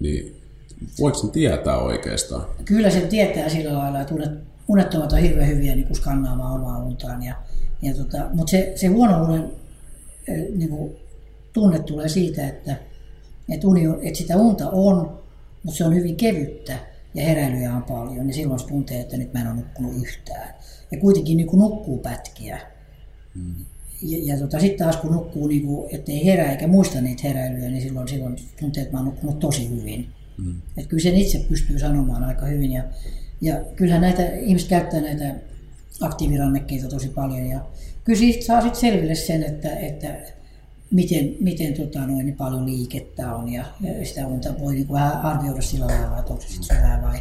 [0.00, 0.36] niin
[1.00, 2.46] voiko sen tietää oikeastaan?
[2.64, 4.30] Kyllä sen tietää sillä lailla, että unet,
[4.68, 7.22] unettomat on hirveän hyviä niin kuin skannaamaan omaa untaan.
[7.22, 7.34] Ja,
[7.82, 9.52] ja tota, mutta se, se huono unen
[10.28, 10.96] eh, niin kuin,
[11.52, 12.76] tunne tulee siitä, että,
[13.48, 15.23] että, uni on, että sitä unta on,
[15.64, 16.78] mutta se on hyvin kevyttä
[17.14, 20.54] ja heräilyjä on paljon, niin silloin se tuntee, että nyt mä en ole nukkunut yhtään.
[20.90, 22.60] Ja kuitenkin niin kuin nukkuu pätkiä.
[24.02, 27.68] Ja, ja tota, sitten taas kun nukkuu, niin kuin, ettei herää eikä muista niitä heräilyjä,
[27.68, 30.08] niin silloin, silloin tuntee, että mä oon nukkunut tosi hyvin.
[30.38, 30.54] Mm.
[30.76, 32.72] Et kyllä sen itse pystyy sanomaan aika hyvin.
[32.72, 32.82] Ja,
[33.40, 35.34] ja kyllähän näitä, ihmiset käyttää näitä
[36.00, 37.46] aktiivirannekkeita tosi paljon.
[37.46, 37.60] Ja
[38.04, 40.16] kyllä siitä saa sitten selville sen, että, että
[40.94, 43.52] miten, miten tota, noin, niin paljon liikettä on.
[43.52, 46.76] Ja, ja sitä unta voi niin kuin vähän arvioida sillä lailla, että onko se sitten
[46.76, 47.18] syvää vai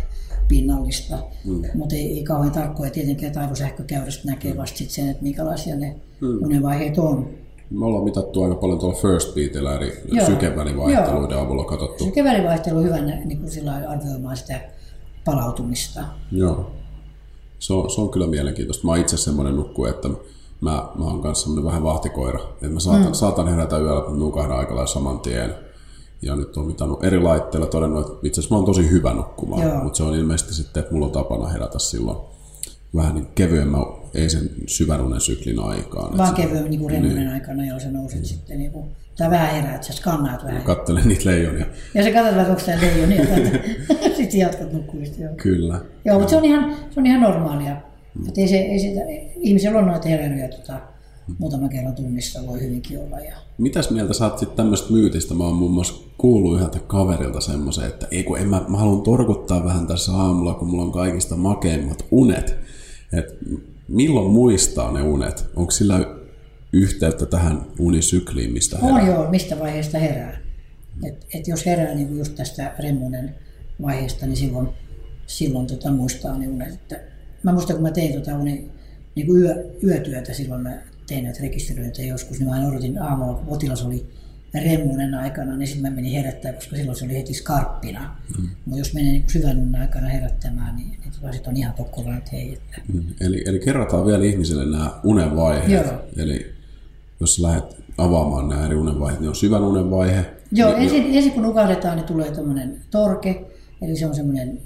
[0.47, 1.17] pinnallista.
[1.45, 1.61] Mm.
[1.73, 5.95] Mutta ei, ei kauhean tarkkoja tietenkään, että aivosähkökäyrästä näkee vasta sit sen, että minkälaisia ne
[6.21, 6.43] mm.
[6.43, 7.29] unenvaiheet on.
[7.69, 10.25] Me ollaan mitattu aika paljon tuolla First Beatillä eri Joo.
[10.25, 12.03] sykevälivaihteluiden avulla katsottu.
[12.03, 14.61] Sykevälivaihtelu on hyvä niin kuin sillä arvioimaan sitä
[15.25, 16.03] palautumista.
[16.31, 16.71] Joo.
[17.59, 18.87] Se on, se on kyllä mielenkiintoista.
[18.87, 20.09] Mä itse semmoinen nukkuja, että
[20.63, 22.39] mä, mä oon kanssa semmoinen vähän vahtikoira.
[22.39, 23.13] Että mä saatan, mm.
[23.13, 25.55] saatan herätä yöllä, mutta nukahdan aika lailla saman tien.
[26.21, 29.61] Ja nyt on mitannut eri laitteilla todennut, että itse asiassa mä oon tosi hyvä nukkumaan.
[29.61, 29.83] Joo.
[29.83, 32.17] Mutta se on ilmeisesti sitten, että mulla on tapana herätä silloin
[32.95, 33.81] vähän niin kevyemmän,
[34.13, 36.17] ei sen syvän unen syklin aikaan.
[36.17, 38.25] Vaan se- kevyen niin remmin aikana, joo, sä nouset mm.
[38.25, 38.85] sitten, niin kuin,
[39.17, 40.63] tai vähän heräät, sä skannaat vähän.
[40.63, 41.65] Kattelen niitä leijonia.
[41.93, 43.25] Ja sä katsot, että onko tämä leijonia,
[44.17, 45.33] sitten jatkat nukkumista, joo.
[45.35, 45.81] Kyllä.
[46.05, 47.92] Joo, mutta se on ihan, se on ihan normaalia.
[48.15, 48.27] Mm.
[48.27, 49.01] Että ei se, ei sitä,
[49.39, 50.81] ihmisellä on noita heräilyjä tota,
[51.39, 53.19] muutama kerran tunnissa voi hyvinkin olla.
[53.19, 53.35] Ja...
[53.57, 55.33] Mitäs mieltä sä oot sitten tämmöistä myytistä?
[55.33, 59.01] Mä oon muun muassa kuullut yhdeltä kaverilta semmoisen, että ei kun en mä, mä haluan
[59.01, 62.57] torkuttaa vähän tässä aamulla, kun mulla on kaikista makeimmat unet.
[63.13, 63.37] Et
[63.87, 65.45] milloin muistaa ne unet?
[65.55, 65.99] Onko sillä
[66.73, 68.95] yhteyttä tähän unisykliin, mistä herää?
[68.95, 70.37] On joo, mistä vaiheesta herää.
[71.03, 73.35] Et, et jos herää niin just tästä remmunen
[73.81, 74.69] vaiheesta, niin silloin,
[75.27, 76.73] silloin tota, muistaa ne unet.
[76.73, 77.12] Että
[77.43, 78.69] mä muistan, kun mä tein tota uni,
[79.15, 80.77] niin kuin yö, yötyötä silloin mä
[81.07, 84.05] tein näitä rekisteröintejä joskus, niin mä odotin aamulla, kun potilas oli
[84.53, 88.15] remmunen aikana, niin sitten mä menin herättää, koska silloin se oli heti skarppina.
[88.37, 88.49] Mm.
[88.65, 92.29] Mutta jos menee niin syvän aikana herättämään, niin, niin tota sitten on ihan tokkolla, että
[92.33, 92.53] hei.
[92.53, 92.81] Että...
[92.93, 93.03] Mm.
[93.21, 95.71] Eli, eli kerrotaan vielä ihmisille nämä unenvaiheet.
[95.71, 96.05] Joo.
[96.17, 96.53] Eli
[97.19, 100.25] jos lähdet avaamaan nämä eri unenvaiheet, niin on syvän unenvaihe.
[100.51, 103.45] Joo, niin, ensin, ensin kun nukahdetaan, niin tulee tämmöinen torke,
[103.81, 104.61] eli se on semmoinen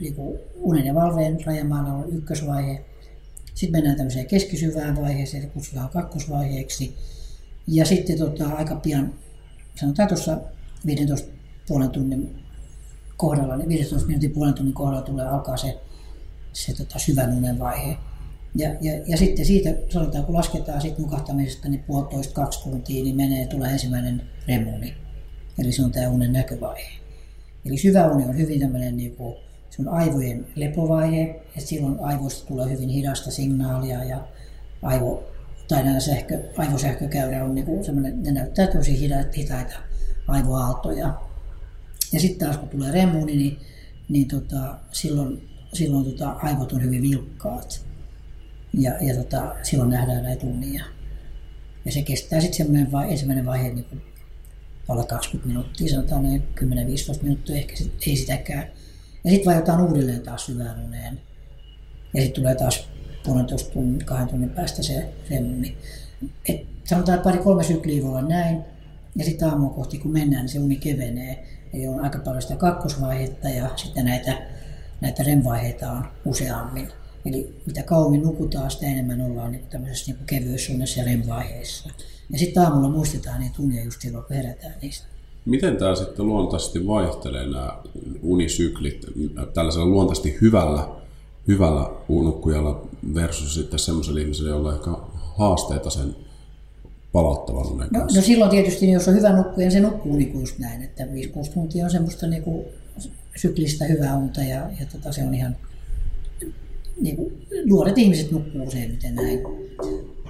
[0.00, 0.14] niin
[0.54, 2.84] unen ja valveen rajamaalla on ykkösvaihe.
[3.54, 6.96] Sitten mennään tämmöiseen keskisyvään vaiheeseen, eli kutsutaan kakkosvaiheeksi.
[7.66, 9.14] Ja sitten tota, aika pian,
[9.74, 10.38] sanotaan tuossa
[10.86, 11.32] 15
[11.68, 12.36] puolen tunnin
[13.16, 15.80] kohdalla, niin 15 minuutin puolen tunnin kohdalla tulee alkaa se,
[16.52, 17.96] se tota, syvän unen vaihe.
[18.54, 23.16] Ja, ja, ja sitten siitä, sanotaan kun lasketaan sit nukahtamisesta, niin puolitoista kaksi tuntia, niin
[23.16, 24.94] menee, tulee ensimmäinen remuni.
[25.58, 26.88] Eli se on tämä unen näkövaihe.
[27.64, 29.36] Eli syvä uni on hyvin tämmöinen niin kuin,
[29.76, 34.28] se on aivojen lepovaihe, että silloin aivoista tulee hyvin hidasta signaalia ja
[34.82, 35.24] aivo,
[35.68, 39.00] tai sähkö, aivosähkökäyrä on niin semmoinen, ne näyttää tosi
[39.36, 39.78] hitaita,
[40.28, 41.20] aivoaaltoja.
[42.12, 43.58] Ja sitten taas kun tulee remuni, niin,
[44.08, 47.86] niin tota, silloin, silloin tota, aivot on hyvin vilkkaat.
[48.72, 50.84] Ja, ja tota, silloin nähdään näitä unia.
[51.84, 54.02] Ja se kestää sitten semmoinen vai, ensimmäinen vaihe niin kuin
[54.88, 58.66] alle 20 minuuttia, sanotaan noin 10-15 minuuttia, ehkä sit, ei sitäkään.
[59.26, 61.20] Ja sitten vaihdetaan uudelleen taas syvään uneen.
[62.14, 62.88] Ja sitten tulee taas
[63.24, 65.76] puolentoista tunnin, kahden tunnin päästä se remmi.
[66.48, 68.60] Et sanotaan, pari-kolme sykliä voi olla näin.
[69.16, 71.46] Ja sitten aamua kohti, kun mennään, niin se uni kevenee.
[71.74, 74.42] Eli on aika paljon sitä kakkosvaihetta ja sitten näitä,
[75.00, 76.88] näitä REM-vaiheita on useammin.
[77.24, 81.90] Eli mitä kauemmin nukutaan, sitä enemmän ollaan niin tämmöisessä niin kevyessä unessa ja REM-vaiheessa.
[82.30, 85.15] Ja sitten aamulla muistetaan niitä unia just silloin, kun herätään niistä.
[85.46, 87.78] Miten tämä sitten luontaisesti vaihtelee nämä
[88.22, 89.06] unisyklit
[89.54, 90.88] tällaisella luontaisesti hyvällä,
[91.48, 96.16] hyvällä unukkujalla versus sitten semmoisella ihmisellä, jolla ehkä haasteita sen
[97.12, 100.58] palauttavan unen no, no, silloin tietysti, jos on hyvä nukkuja, se nukkuu niin kuin just
[100.58, 101.06] näin, että 5-6
[101.54, 102.64] tuntia on semmoista niin kuin
[103.36, 105.56] syklistä hyvää unta ja, ja tota, se on ihan
[107.00, 109.40] niin kuin, nuoret ihmiset nukkuu useimmiten näin.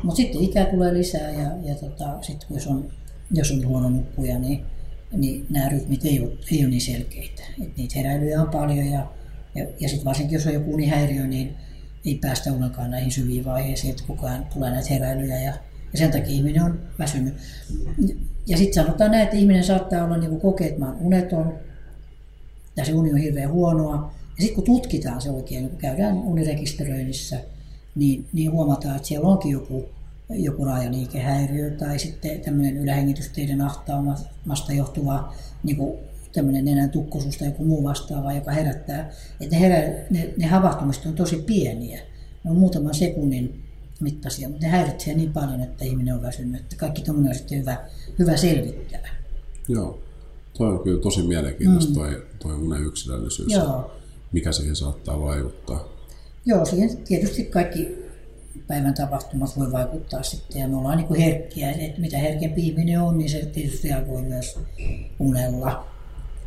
[0.02, 2.84] Mutta sitten ikää tulee lisää ja, ja tota, sitten jos on,
[3.30, 4.62] jos on huono nukkuja, niin,
[5.16, 7.42] niin nämä rytmit ei ole, ei ole niin selkeitä.
[7.62, 9.06] Et niitä heräilyjä on paljon ja,
[9.54, 11.56] ja, ja sitten varsinkin jos on joku unihäiriö, niin
[12.04, 15.54] ei päästä ollenkaan näihin syviin vaiheisiin, että koko ajan tulee näitä heräilyjä ja,
[15.92, 17.34] ja sen takia ihminen on väsynyt.
[18.46, 21.58] Ja sitten sanotaan näin, että ihminen saattaa olla niin kokea, että mä oon uneton,
[22.76, 27.40] ja se uni on hirveän huonoa, ja sitten kun tutkitaan se oikein, kun käydään unirekisteröinnissä,
[27.94, 29.88] niin, niin huomataan, että siellä onkin joku,
[30.30, 35.98] joku raajaliikehäiriö tai sitten tämmöinen ylähengitysteiden ahtaamasta johtuva niin kuin
[36.32, 39.10] tämmöinen nenän tukkosuus tai joku muu vastaava, joka herättää.
[39.40, 42.00] Että ne, herä, ne, ne havahtumiset on tosi pieniä.
[42.44, 43.62] Ne on muutaman sekunnin
[44.00, 46.60] mittaisia, mutta ne häiritsee niin paljon, että ihminen on väsynyt.
[46.60, 47.76] Että kaikki tämmöinen on sitten hyvä,
[48.18, 49.16] hyvä selvittää.
[49.68, 50.02] Joo,
[50.58, 51.94] toi on kyllä tosi mielenkiintoista mm.
[51.94, 53.52] toi, toi unen yksilöllisyys.
[53.52, 53.96] Joo
[54.32, 55.88] mikä siihen saattaa vaikuttaa?
[56.46, 58.05] Joo, siihen tietysti kaikki
[58.66, 63.00] päivän tapahtumat voi vaikuttaa sitten ja me ollaan niin kuin herkkiä, että mitä herkempi ihminen
[63.00, 64.58] on, niin se tietysti voi myös
[65.18, 65.86] unella.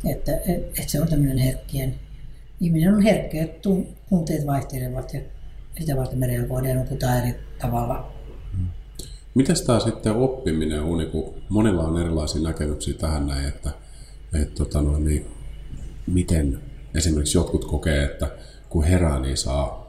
[0.04, 1.94] Että, että se on tämmöinen herkkien,
[2.60, 3.68] ihminen on herkkä, että
[4.08, 5.20] tunteet vaihtelevat ja
[5.78, 8.12] sitä varten me reagoidaan nukutaan eri tavalla.
[9.34, 13.70] Miten tämä sitten oppiminen on, niin kun monilla on erilaisia näkemyksiä tähän näin, että,
[14.34, 15.26] että tota no, niin,
[16.06, 16.58] miten
[16.94, 18.30] esimerkiksi jotkut kokee, että
[18.68, 19.79] kun herää, niin saa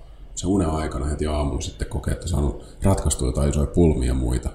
[0.42, 4.50] se unen aikana heti aamulla sitten kokee, että saanut ratkaistua jotain isoja pulmia ja muita.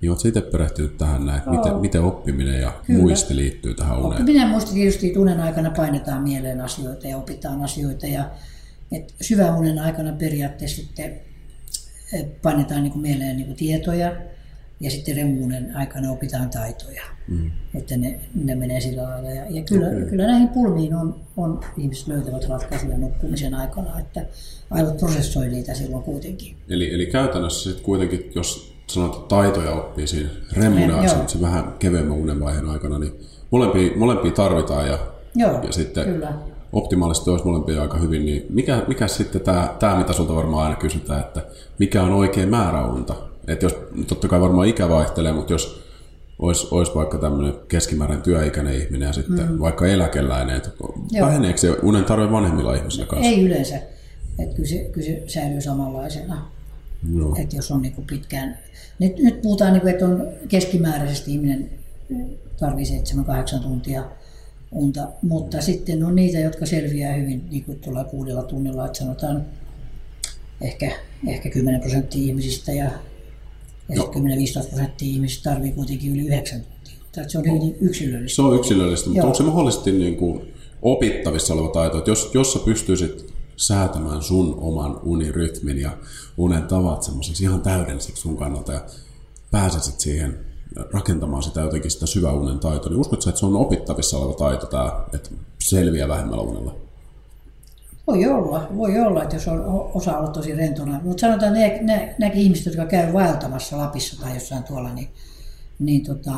[0.00, 3.00] Niin oletko itse perehtynyt tähän näin, että miten, miten oppiminen ja Kyllä.
[3.00, 4.12] muisti liittyy tähän uneen?
[4.12, 8.06] Oppiminen muisti tietysti unen aikana painetaan mieleen asioita ja opitaan asioita.
[8.06, 8.30] Ja,
[8.92, 11.20] et syvän unen aikana periaatteessa sitten
[12.12, 14.12] eh, painetaan niin kuin mieleen niin kuin tietoja
[14.80, 17.02] ja sitten remuunen aikana opitaan taitoja.
[17.28, 17.50] Mm.
[17.74, 19.30] Että ne, ne menee sillä lailla.
[19.30, 20.04] Ja, ja kyllä, okay.
[20.04, 24.26] kyllä näihin pulmiin on, on ihmiset löytävät ratkaisuja nukkumisen aikana, että
[24.70, 26.56] aivot prosessoi niitä silloin kuitenkin.
[26.68, 32.16] Eli, eli käytännössä sitten kuitenkin, jos sanot, että taitoja oppii siinä remuunen se vähän kevyemmän
[32.16, 33.12] unenvaiheen aikana, niin
[33.50, 34.98] molempia, molempia tarvitaan ja,
[35.34, 36.32] joo, ja sitten kyllä.
[36.72, 40.76] optimaalisesti olisi molempia aika hyvin, niin mikä, mikä sitten tämä, tämä mitä sulta varmaan aina
[40.76, 41.42] kysytään, että
[41.78, 43.14] mikä on oikea määrä unta?
[43.48, 43.76] Että jos,
[44.06, 45.82] totta kai varmaan ikä vaihtelee, mutta jos
[46.38, 49.58] olisi, olisi vaikka tämmöinen keskimääräinen työikäinen ihminen ja sitten mm.
[49.58, 50.70] vaikka eläkeläinen, että
[51.20, 53.28] väheneekö se unen tarve vanhemmilla ihmisillä kanssa?
[53.28, 53.76] Ei yleensä.
[54.38, 56.50] Että kyllä, se, kyllä se säilyy samanlaisena.
[57.08, 57.34] No.
[57.38, 58.58] Että jos on niin kuin pitkään...
[58.98, 61.70] Nyt, nyt puhutaan, niin kuin, että on keskimääräisesti ihminen
[62.60, 63.02] tarvitsee
[63.58, 64.04] 7-8 tuntia
[64.72, 69.46] unta, mutta sitten on niitä, jotka selviää hyvin niin kuin tuolla kuudella tunnilla, että sanotaan
[70.60, 70.90] ehkä,
[71.26, 72.90] ehkä 10 prosenttia ihmisistä ja,
[73.88, 76.94] ja 10-15 prosenttia ihmisistä tarvii kuitenkin yli 9 tuntia.
[77.06, 78.36] Että se on hyvin yksilöllistä.
[78.36, 79.26] Se on yksilöllistä, mutta Joo.
[79.26, 84.54] onko se mahdollisesti niin kuin opittavissa oleva taito, että jos, jos sä pystyisit säätämään sun
[84.60, 85.90] oman unirytmin ja
[86.36, 88.80] unen tavat semmoisiksi ihan täydellisiksi sun kannalta ja
[89.50, 90.38] pääsisit siihen
[90.92, 95.04] rakentamaan sitä jotenkin sitä syväunen taitoa, niin uskotko että se on opittavissa oleva taito tämä,
[95.12, 95.30] että
[95.60, 96.85] selviää vähemmällä unella?
[98.06, 101.00] Voi olla, voi olla, että jos on osa ollut tosi rentona.
[101.04, 105.08] Mutta sanotaan, ne, ne, näkin ihmiset, jotka käy vaeltamassa Lapissa tai jossain tuolla, niin,
[105.78, 106.32] niin tota,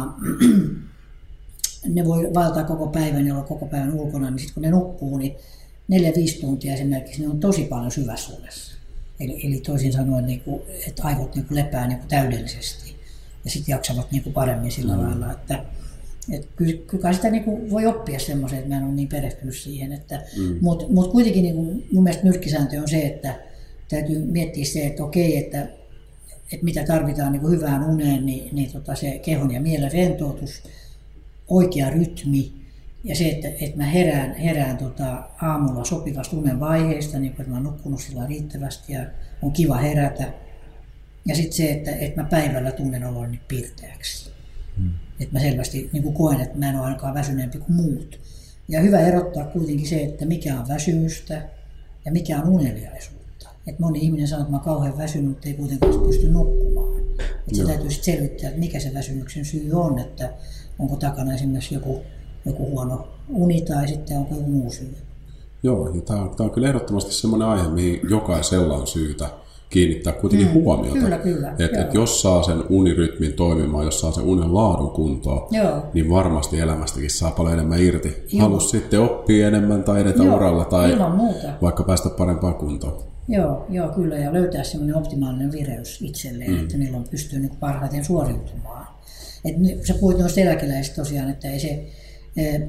[1.95, 5.19] ne voi vaeltaa koko päivän ja olla koko päivän ulkona, niin sitten kun ne nukkuu,
[5.19, 5.37] niin
[5.89, 8.79] neljä 5 tuntia esimerkiksi, ne on tosi paljon syväsuudessa.
[9.21, 12.97] Eli, eli toisin sanoen, niin kuin, että aivot niin kuin lepää niin kuin täydellisesti
[13.45, 15.03] ja sitten jaksavat niin kuin paremmin sillä mm.
[15.03, 15.65] lailla, että
[16.33, 19.57] et kyllä, kyllä sitä niin kuin voi oppia semmoisen, että mä en ole niin perehtynyt
[19.57, 19.93] siihen.
[19.93, 20.59] Että, mm.
[20.61, 23.35] Mutta mut kuitenkin niin kuin mun mielestä nyrkkisääntö on se, että
[23.89, 25.69] täytyy miettiä se, että okei, että,
[26.53, 30.63] että mitä tarvitaan niin kuin hyvään uneen, niin, niin tota se kehon ja mielen rentoutus,
[31.49, 32.53] oikea rytmi
[33.05, 37.55] ja se, että, että mä herään, herään tota aamulla sopivasta unen vaiheesta, niin että mä
[37.55, 39.07] oon nukkunut sillä riittävästi ja
[39.43, 40.33] on kiva herätä.
[41.27, 44.38] Ja sitten se, että, että mä päivällä tunnen oloni pirteäksi.
[44.79, 44.91] Hmm.
[45.21, 48.21] Että mä selvästi niin kuin koen, että mä en ole ainakaan väsyneempi kuin muut.
[48.69, 51.49] Ja hyvä erottaa kuitenkin se, että mikä on väsymystä
[52.05, 53.49] ja mikä on uneliaisuutta.
[53.67, 56.99] Että moni ihminen sanoo, että mä oon kauhean väsynyt, mutta ei kuitenkaan pysty nukkumaan.
[57.21, 60.33] Että se täytyy sitten selvittää, että mikä se väsymyksen syy on, että
[60.79, 62.03] onko takana esimerkiksi joku,
[62.45, 64.97] joku huono uni tai sitten onko joku muu syy.
[65.63, 69.31] Joo, ja tämä on, tämä on kyllä ehdottomasti sellainen aihe, mihin jokaisella on syytä
[69.71, 70.99] kiinnittää kuitenkin mm, huomiota.
[70.99, 71.55] Kyllä, kyllä.
[71.59, 75.87] Että et jos saa sen unirytmin toimimaan, jos saa sen unen laadun kuntoon, joo.
[75.95, 78.27] niin varmasti elämästäkin saa paljon enemmän irti.
[78.33, 78.43] Joo.
[78.43, 80.99] Halus sitten oppia enemmän tai edetä joo, uralla tai
[81.63, 83.03] vaikka päästä parempaan kuntoon.
[83.29, 86.59] Joo, joo, kyllä, ja löytää semmoinen optimaalinen vireys itselleen, mm.
[86.59, 88.87] että milloin pystyy niin parhaiten suoriutumaan.
[89.45, 91.87] Et sä puhuit noista eläkeläisistä tosiaan, että ei se,
[92.37, 92.63] eh,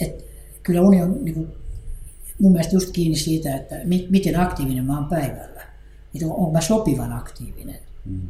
[0.00, 0.24] et
[0.62, 1.48] kyllä uni on niin kuin,
[2.40, 3.74] mun mielestä just kiinni siitä, että
[4.10, 5.53] miten aktiivinen mä oon päivällä
[6.14, 8.20] että onko mä sopivan aktiivinen, mm.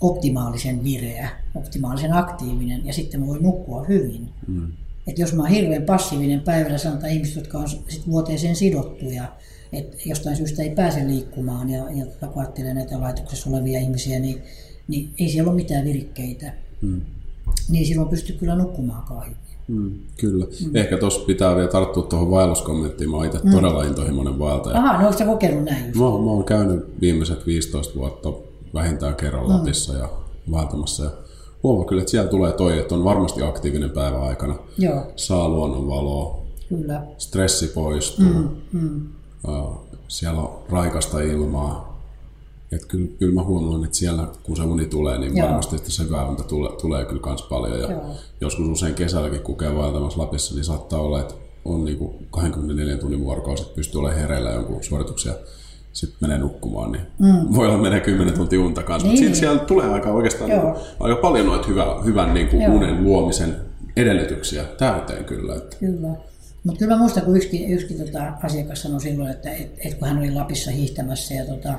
[0.00, 4.28] optimaalisen vireä, optimaalisen aktiivinen ja sitten mä voin nukkua hyvin.
[4.46, 4.72] Mm.
[5.06, 9.32] Että jos mä oon hirveän passiivinen päivällä, sanotaan ihmiset, jotka on sit vuoteeseen sidottuja,
[9.72, 14.18] että jostain syystä ei pääse liikkumaan ja, ja tota, kun ajattelee näitä laitoksessa olevia ihmisiä,
[14.18, 14.42] niin,
[14.88, 16.52] niin ei siellä ole mitään virikkeitä.
[16.82, 17.00] Mm.
[17.68, 19.43] Niin silloin pystyy kyllä nukkumaan hyvin.
[19.68, 20.44] Mm, kyllä.
[20.44, 20.76] Mm.
[20.76, 23.10] Ehkä tuossa pitää vielä tarttua tuohon vaelluskommenttiin.
[23.10, 23.50] Mä oon itse mm.
[23.50, 24.78] todella intohimoinen vaeltaja.
[24.78, 25.98] Aha, no oletko kokeillut näin just?
[25.98, 28.32] Mä, mä oon käynyt viimeiset 15 vuotta
[28.74, 29.52] vähintään kerran mm.
[29.52, 30.08] Lapissa ja
[30.50, 31.04] vaeltamassa.
[31.04, 31.10] Ja
[31.62, 34.54] huomaa kyllä, että siellä tulee toi, että on varmasti aktiivinen päivä aikana.
[34.78, 35.06] Joo.
[35.16, 36.38] Saa luonnonvaloa.
[36.68, 37.02] Kyllä.
[37.18, 38.26] Stressi poistuu.
[38.26, 38.48] Mm.
[38.72, 39.00] Mm.
[40.08, 41.93] Siellä on raikasta ilmaa
[42.74, 45.46] että kyllä, kyllä mä huomaan, että siellä kun se uni tulee, niin Joo.
[45.46, 47.80] varmasti että se hyvä unta tulee, tulee kyllä myös paljon.
[47.80, 48.02] Ja Joo.
[48.40, 52.96] joskus usein kesälläkin, kun käy vaeltamassa Lapissa, niin saattaa olla, että on niin kuin 24
[52.96, 55.32] tunnin vuorokausi, että pystyy olemaan hereillä jonkun suorituksia
[55.92, 57.54] sitten menee nukkumaan, niin mm.
[57.54, 59.08] voi olla menee 10 tuntia unta kanssa.
[59.08, 59.24] Niin.
[59.24, 63.04] Mutta siellä tulee aika oikeastaan niin kuin, aika paljon noita hyvä, hyvän niin kuin unen
[63.04, 63.56] luomisen
[63.96, 65.54] edellytyksiä täyteen kyllä.
[65.54, 65.76] Että.
[65.76, 66.08] Kyllä.
[66.64, 70.08] Mutta kyllä mä muistan, kun yksikin, yksikin tota asiakas sanoi silloin, että et, et kun
[70.08, 71.74] hän oli Lapissa hiihtämässä ja tota,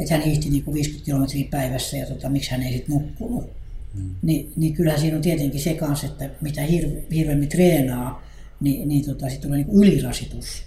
[0.00, 3.44] että hän hiihti niin kuin 50 kilometriä päivässä ja tota, miksi hän ei sitten nukkunut.
[3.94, 4.10] Mm.
[4.22, 8.22] Ni, niin kyllähän siinä on tietenkin se kanssa, että mitä hirve, hirveämmin treenaa,
[8.60, 10.62] niin, niin tota, sitten tulee niin ylirasitus.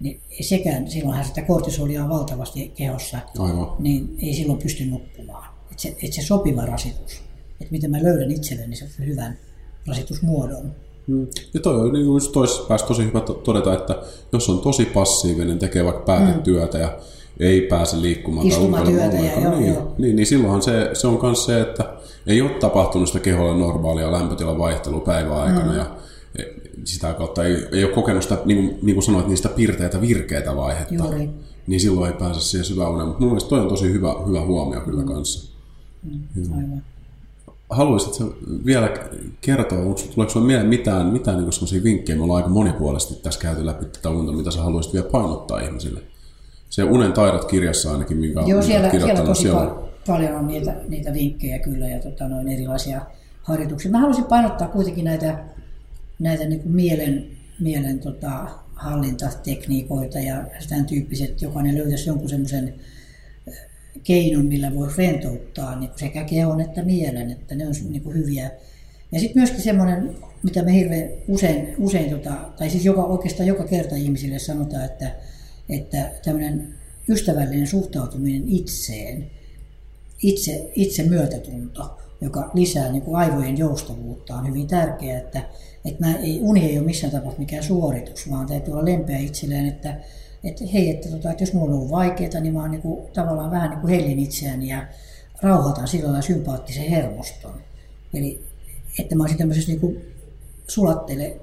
[0.00, 3.76] Niin sekään, silloinhan sitä kortisolia on valtavasti kehossa, Aivan.
[3.78, 5.54] niin ei silloin pysty nukkumaan.
[5.70, 7.22] Että se, et se sopiva rasitus,
[7.60, 9.38] että miten mä löydän itselleni sen hyvän
[9.86, 10.74] rasitusmuodon.
[11.06, 11.26] Mm.
[11.54, 14.02] Ja toi on niin toisessa päässä tosi hyvä todeta, että
[14.32, 16.82] jos on tosi passiivinen, tekee vaikka päätetyötä mm.
[16.82, 16.98] ja
[17.40, 19.94] ei pääse liikkumaan tai ulkoilemaan ja joo, niin, joo.
[19.98, 24.12] Niin, niin silloinhan se, se on myös se, että ei ole tapahtunut sitä keholle normaalia
[24.12, 25.78] lämpötilan vaihtelua päivän aikana mm.
[25.78, 25.96] ja
[26.38, 26.42] e,
[26.84, 30.56] sitä kautta ei, ei ole kokenut sitä, niin kuin, niin kuin sanoit, niistä pirteitä, virkeitä
[30.56, 30.94] vaihetta.
[30.94, 31.30] Juuri.
[31.66, 33.06] Niin silloin ei pääse siihen syvään uneen.
[33.08, 35.08] Mutta mun mielestä toi on tosi hyvä, hyvä huomio kyllä mm.
[35.08, 35.56] kanssa.
[36.02, 36.52] Mm.
[36.56, 36.82] Aivan.
[37.70, 38.34] Haluaisitko
[38.66, 38.90] vielä
[39.40, 42.16] kertoa, onko, tuleeko sinulle mieleen mitään, mitään niin sellaisia vinkkejä?
[42.16, 46.00] Me ollaan aika monipuolisesti tässä käyty läpi tätä unta, mitä sä haluaisit vielä painottaa ihmisille?
[46.68, 51.14] Se Unen taidot kirjassa ainakin, minkä Joo, siellä, siellä, tosi siellä, paljon on niitä, niitä
[51.14, 53.00] vinkkejä kyllä ja tota, noin erilaisia
[53.42, 53.90] harjoituksia.
[53.90, 55.44] Mä haluaisin painottaa kuitenkin näitä,
[56.18, 57.26] näitä niin kuin mielen,
[57.60, 62.74] mielen tota, hallintatekniikoita ja tämän tyyppiset, jokainen löytäisi jonkun semmoisen
[64.04, 68.50] keinon, millä voi rentouttaa niin sekä kehon että mielen, että ne on niin kuin hyviä.
[69.12, 73.64] Ja sitten myöskin semmoinen, mitä me hirveän usein, usein tota, tai siis joka, oikeastaan joka
[73.64, 75.10] kerta ihmisille sanotaan, että,
[75.68, 76.74] että tämmöinen
[77.08, 79.30] ystävällinen suhtautuminen itseen,
[80.22, 85.42] itse, itse myötätunto, joka lisää niin kuin aivojen joustavuutta, on hyvin tärkeää, että,
[85.84, 89.66] että mä ei, uni ei ole missään tapauksessa mikään suoritus, vaan täytyy olla lempeä itselleen,
[89.66, 90.00] että,
[90.44, 93.50] että hei, että, tota, että jos mulla on vaikeaa, niin mä oon niin kuin, tavallaan
[93.50, 94.86] vähän niin kuin hellin itseäni ja
[95.42, 97.60] rauhoitan sillä lailla sympaattisen hermoston.
[98.14, 98.46] Eli
[98.98, 100.14] että mä olisin tämmöisessä niin kuin
[100.68, 101.40] sulattele,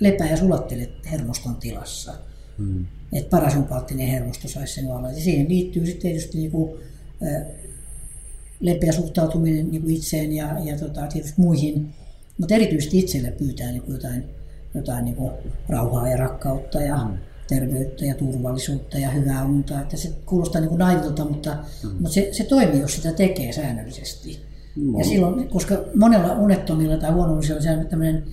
[0.00, 2.14] lepää ja sulattele hermoston tilassa.
[2.58, 2.86] Mm.
[3.12, 5.14] Että parasympaattinen hermosto saisi sen vallan.
[5.14, 6.80] Ja siihen liittyy sitten tietysti niin kuin,
[7.22, 7.46] ä,
[8.60, 11.94] lepeä suhtautuminen niin kuin itseen ja, ja tota, tietysti muihin,
[12.38, 14.24] mutta erityisesti itselle pyytää niin kuin jotain,
[14.74, 15.32] jotain niin kuin
[15.68, 17.18] rauhaa ja rakkautta ja mm.
[17.48, 19.80] terveyttä ja turvallisuutta ja hyvää unta.
[19.80, 21.90] Että se kuulostaa niin kuin naivitolta, mutta, mm.
[21.90, 24.40] mutta se, se toimii, jos sitä tekee säännöllisesti.
[24.76, 24.98] Mm.
[24.98, 28.24] Ja silloin, koska monella unettomilla tai huonomisilla on tämmöinen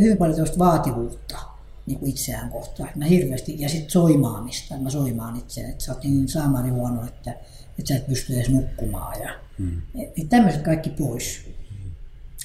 [0.00, 1.49] hyvin paljon vaativuutta
[1.90, 2.90] niin kuin itseään kohtaan.
[2.96, 7.30] Mä hirveästi, ja sitten soimaamista, mä soimaan itse, että sä oot niin saamani huono, että,
[7.78, 9.22] että sä et pysty edes nukkumaan.
[9.22, 9.82] Ja, mm.
[9.94, 11.40] Niin tämmöiset kaikki pois.
[11.46, 11.90] Mm.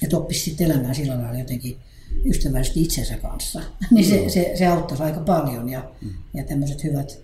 [0.02, 1.78] Että oppisi sitten elämään sillä lailla jotenkin
[2.24, 3.62] ystävällisesti itsensä kanssa.
[3.90, 6.10] niin se, se, se auttaisi aika paljon ja, mm.
[6.34, 7.18] ja tämmöiset hyvät,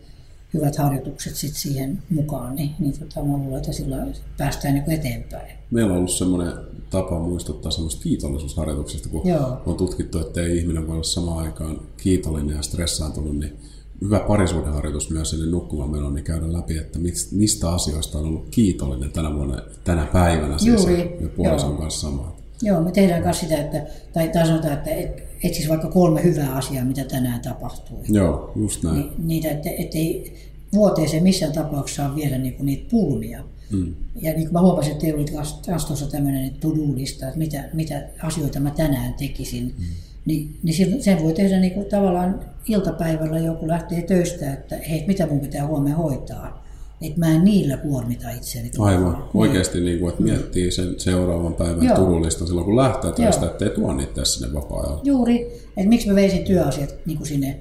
[0.54, 4.06] hyvät harjoitukset sit siihen mukaan, niin, niin tota, mä luulen, että sillä
[4.38, 5.52] päästään niin eteenpäin.
[5.70, 6.52] Meillä on ollut semmoinen
[6.90, 9.62] tapa muistuttaa semmoista kiitollisuusharjoituksesta, kun Joo.
[9.66, 13.56] on tutkittu, että ei ihminen voi olla samaan aikaan kiitollinen ja stressaantunut, niin
[14.02, 16.98] hyvä parisuudenharjoitus myös ennen nukkumaan menon, niin käydä läpi, että
[17.32, 21.16] mistä asioista on ollut kiitollinen tänä vuonna, tänä päivänä siis Juuri.
[21.20, 22.41] ja puolison kanssa samaa.
[22.62, 26.54] Joo, me tehdään myös sitä, että, tai, tai sanotaan, että et, etsis vaikka kolme hyvää
[26.54, 27.98] asiaa, mitä tänään tapahtui.
[28.08, 28.96] Joo, just näin.
[28.96, 30.34] Ni, niitä, että ei
[30.72, 33.44] vuoteeseen missään tapauksessa saa viedä niinku niitä pulmia.
[33.70, 33.94] Mm.
[34.20, 35.30] Ja niin kuin mä huomasin, että teillä oli
[35.66, 39.74] taas tuossa tämmöinen to-do-lista, että mitä, mitä asioita mä tänään tekisin.
[39.78, 39.84] Mm.
[40.24, 45.26] Niin, niin sen voi tehdä niin kuin tavallaan iltapäivällä joku lähtee töistä, että hei, mitä
[45.26, 46.61] mun pitää huomenna hoitaa.
[47.02, 48.70] Että mä en niillä kuormita itseäni.
[48.78, 49.12] Aivan.
[49.12, 49.24] Niin.
[49.34, 51.96] Oikeasti, niin kuin, että miettii sen seuraavan päivän Joo.
[52.28, 55.00] silloin, kun lähtee töistä, ettei tuo niitä sinne vapaa-ajalla.
[55.04, 55.42] Juuri.
[55.76, 57.60] Että miksi mä veisin työasiat niin kuin sinne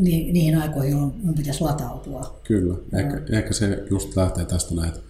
[0.00, 2.40] niihin aikoihin, jolloin mun pitäisi latautua.
[2.44, 2.74] Kyllä.
[2.92, 3.22] Ehkä, no.
[3.30, 5.00] ehkä se just lähtee tästä näin, että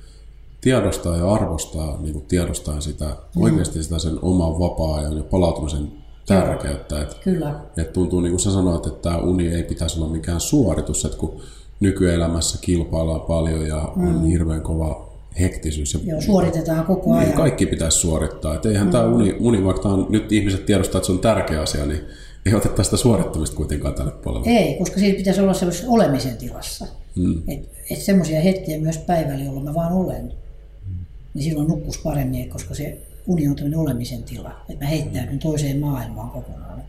[0.60, 3.42] tiedostaa ja arvostaa niin kuin tiedostaa sitä, mm.
[3.42, 5.92] oikeasti sitä sen oman vapaa-ajan ja palautumisen
[6.26, 7.02] tärkeyttä.
[7.02, 7.60] Että, Kyllä.
[7.76, 11.18] Että tuntuu, niin kuin sä sanoit, että tämä uni ei pitäisi olla mikään suoritus, että
[11.18, 11.40] kun
[11.82, 14.08] nykyelämässä kilpaillaan paljon ja mm.
[14.08, 15.94] on hirveän kova hektisyys.
[15.94, 17.28] Ja Joo, suoritetaan koko niin, ajan.
[17.28, 18.54] Niin, kaikki pitäisi suorittaa.
[18.54, 18.90] Että eihän mm.
[18.90, 22.00] tämä uni, uni, vaikka tämä on, nyt ihmiset tiedostaa, että se on tärkeä asia, niin
[22.46, 24.50] ei oteta sitä suorittamista kuitenkaan tälle puolelle.
[24.50, 26.86] Ei, koska siinä pitäisi olla sellaisessa olemisen tilassa.
[27.16, 27.42] Mm.
[27.48, 30.32] Että et semmoisia hetkiä myös päivällä, jolloin mä vaan olen,
[30.88, 31.04] mm.
[31.34, 34.50] niin silloin nukkus paremmin, koska se uni on tämmöinen olemisen tila.
[34.68, 36.82] Että mä heittäydyn toiseen maailmaan kokonaan.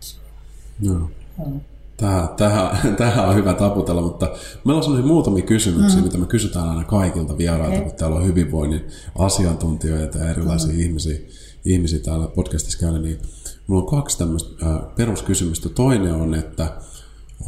[0.82, 1.10] No.
[1.46, 1.60] Mm.
[1.98, 4.26] Tähän, tähän, tähän on hyvä taputella, mutta
[4.66, 6.06] meillä on sellaisia muutamia kysymyksiä, mm.
[6.06, 7.90] mitä me kysytään aina kaikilta vierailta, okay.
[7.90, 8.88] kun täällä on hyvinvoinnin
[9.20, 10.80] asiantuntijoita ja erilaisia mm.
[10.80, 11.20] ihmisiä,
[11.66, 13.20] ihmisiä täällä podcastissa käydä, niin
[13.68, 15.70] Mulla on kaksi tämmöistä äh, peruskysymystä.
[15.70, 16.64] Toinen on, että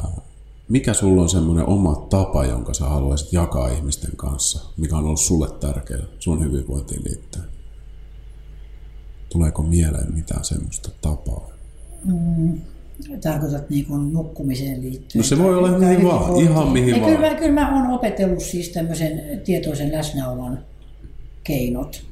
[0.05, 0.11] äh,
[0.69, 5.19] mikä sulla on semmoinen oma tapa, jonka sä haluaisit jakaa ihmisten kanssa, mikä on ollut
[5.19, 7.45] sulle tärkeä sun hyvinvointiin liittyen?
[9.29, 11.49] Tuleeko mieleen mitään semmoista tapaa?
[12.05, 12.61] Mm,
[13.21, 15.21] tarkoitat niin kuin nukkumiseen liittyen?
[15.21, 17.15] No se voi olla mihin vaan, ihan mihin Ei, vaan.
[17.15, 20.57] Kyllä, kyllä mä oon opetellut siis tämmöisen tietoisen läsnäolon
[21.43, 22.05] keinot,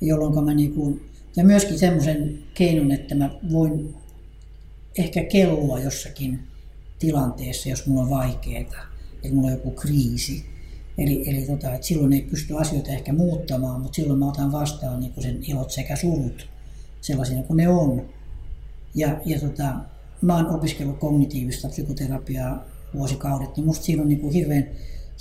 [0.00, 1.00] jolloin mä niin kuin
[1.36, 3.94] ja myöskin semmoisen keinon, että mä voin
[4.98, 6.40] ehkä kellua jossakin
[6.98, 8.76] tilanteessa, jos mulla on vaikeaa, että
[9.32, 10.44] mulla on joku kriisi.
[10.98, 15.00] Eli, eli tota, että silloin ei pysty asioita ehkä muuttamaan, mutta silloin mä otan vastaan
[15.00, 16.48] niin sen ilot sekä surut
[17.00, 18.08] sellaisina kuin ne on.
[18.94, 19.74] Ja, ja tota,
[20.24, 22.64] mä oon opiskellut kognitiivista psykoterapiaa
[22.94, 24.68] vuosikaudet, niin musta siinä on niin kuin hirveän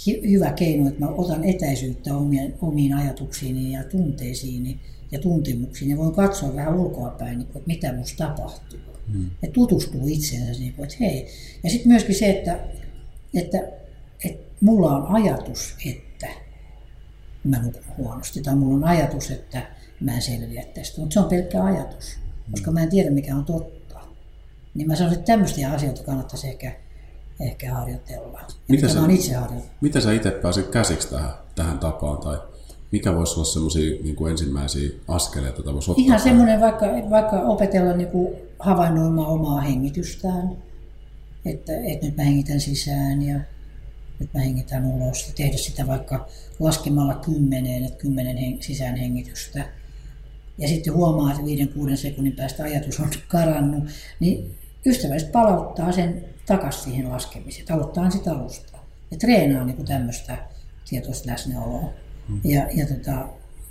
[0.05, 4.79] hi, hyvä keino, että mä otan etäisyyttä omien, omiin ajatuksiini ja tunteisiini
[5.11, 8.79] ja tuntemuksiin ja voin katsoa vähän ulkoapäin, niin kuin, että mitä minusta tapahtuu.
[9.11, 9.29] Hmm.
[9.41, 11.27] Ja tutustuu itseensä, niin kuin, että hei.
[11.63, 12.59] Ja sitten myöskin se, että,
[13.33, 13.57] että,
[14.25, 16.27] että mulla on ajatus, että
[17.43, 19.67] mä nukun huonosti, tai mulla on ajatus, että
[19.99, 22.17] mä en selviä tästä, mutta se on pelkkä ajatus,
[22.51, 23.82] koska mä en tiedä mikä on totta.
[24.73, 26.75] Niin mä sanoisin, että tämmöisiä asioita kannattaisi ehkä
[27.39, 28.39] ehkä harjoitella.
[28.39, 29.81] Ja mitä sä- itse harjoitellut.
[29.81, 32.37] Miten sä itse pääsit käsiksi tähän, tähän tapaan, tai
[32.91, 36.05] mikä voisi olla semmoisia niin kuin ensimmäisiä askeleita, joita voisi ottaa?
[36.05, 40.57] Ihan semmoinen vaikka, vaikka opetella niin kuin havainnoimaan omaa hengitystään,
[41.45, 43.39] että, että nyt mä hengitän sisään ja
[44.19, 46.27] nyt mä hengitän ulos ja tehdä sitä vaikka
[46.59, 49.65] laskemalla kymmeneen, että kymmenen hen, sisään hengitystä.
[50.57, 53.83] Ja sitten huomaa, että viiden kuuden sekunnin päästä ajatus on karannut,
[54.19, 54.55] niin
[54.85, 57.71] ystävällisesti palauttaa sen takaisin siihen laskemiseen.
[57.71, 58.77] Aloittaa sitä alusta
[59.11, 60.37] ja treenaa niin kuin tämmöistä
[60.89, 61.93] tietoista läsnäoloa.
[62.43, 63.27] Ja, ja, tota,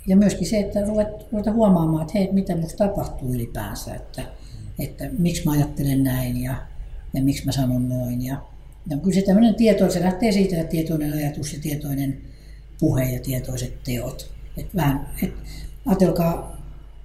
[0.07, 4.23] ja myöskin se, että ruvet, ruveta huomaamaan, että hei, mitä minusta tapahtuu ylipäänsä, että,
[4.79, 6.55] että miksi mä ajattelen näin ja,
[7.13, 8.25] ja miksi mä sanon noin.
[8.25, 8.41] Ja,
[8.89, 12.21] ja kyllä se tämmöinen tieto, se lähtee siitä, että tietoinen ajatus ja tietoinen
[12.79, 14.33] puhe ja tietoiset teot.
[14.57, 15.33] Et vähän, et,
[15.85, 16.61] ajatelkaa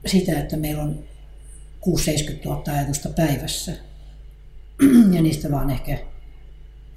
[0.06, 1.04] sitä, että meillä on
[1.86, 1.90] 6-70
[2.44, 3.72] 000 ajatusta päivässä
[5.14, 5.98] ja niistä vaan ehkä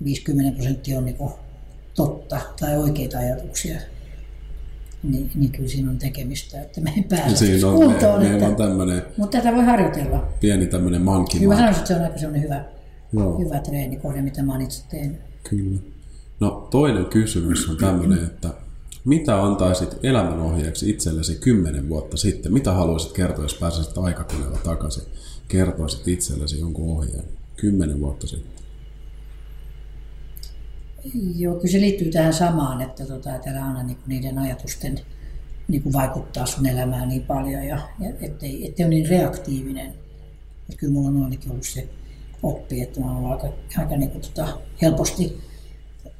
[0.04, 1.32] 50 prosenttia on niinku
[1.96, 3.80] totta tai oikeita ajatuksia.
[5.04, 8.22] Niin, niin kyllä siinä on tekemistä, että me ei pääse Siinä on, kuntoon.
[8.22, 10.28] me, että, on tämmöinen mutta tätä voi harjoitella.
[10.40, 12.66] pieni tämmöinen monkey Kyllä mä sanoisin, että se on aika sellainen hyvä,
[13.14, 13.40] Joo.
[13.40, 15.18] hyvä treenikohde, mitä mä oon itse tehnyt.
[15.50, 15.80] Kyllä.
[16.40, 18.50] No toinen kysymys on tämmöinen, että
[19.06, 22.54] mitä antaisit elämänohjeeksi itsellesi kymmenen vuotta sitten?
[22.54, 25.04] Mitä haluaisit kertoa, jos pääsisit aikakoneella takaisin?
[25.48, 28.52] Kertoisit itsellesi jonkun ohjeen kymmenen vuotta sitten.
[31.36, 35.00] Joo, kyllä se liittyy tähän samaan, että tota, että älä aina niinku niiden ajatusten
[35.68, 39.94] niinku vaikuttaa sun elämään niin paljon ja, ja ettei, ettei ole niin reaktiivinen.
[40.70, 41.90] Et kyllä mulla on ainakin ollut se
[42.44, 45.42] oppi, että mä ollut aika, aika niinku tota, helposti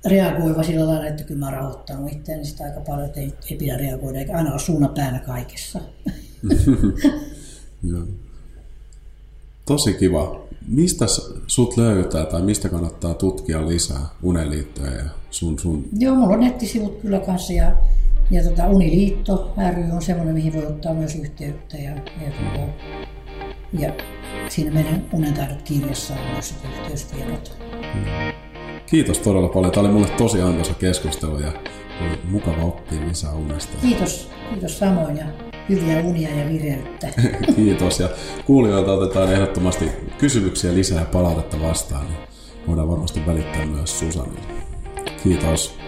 [0.06, 3.58] reagoiva sillä lailla, että kyllä mä oon rauhoittanut itseäni sitä aika paljon, että ei, ei
[3.58, 5.80] pidä reagoida eikä aina olla suuna päänä kaikessa.
[7.92, 8.08] Joo.
[9.66, 10.51] Tosi kiva.
[10.68, 11.06] Mistä
[11.48, 17.02] sut löytää tai mistä kannattaa tutkia lisää uneliittoja ja sun, sun Joo, mulla on nettisivut
[17.02, 17.72] kyllä kanssa ja,
[18.32, 22.68] ja tota Uniliitto ry on semmoinen, mihin voi ottaa myös yhteyttä ja, ja, tota,
[23.80, 23.94] ja
[24.50, 27.58] siinä meidän unentaidot kirjassa on myös yhteystiedot.
[28.86, 29.72] Kiitos todella paljon.
[29.72, 31.52] Tämä oli mulle tosi antoisa keskustelu ja
[32.02, 33.78] oli mukava oppia lisää unesta.
[33.82, 35.26] Kiitos, kiitos samoin ja
[35.70, 37.08] hyviä unia ja vireyttä.
[37.56, 38.10] Kiitos ja
[38.46, 42.06] kuulijoilta otetaan ehdottomasti kysymyksiä lisää ja palautetta vastaan.
[42.08, 42.18] Niin
[42.68, 44.40] voidaan varmasti välittää myös Susanille.
[45.24, 45.81] Kiitos.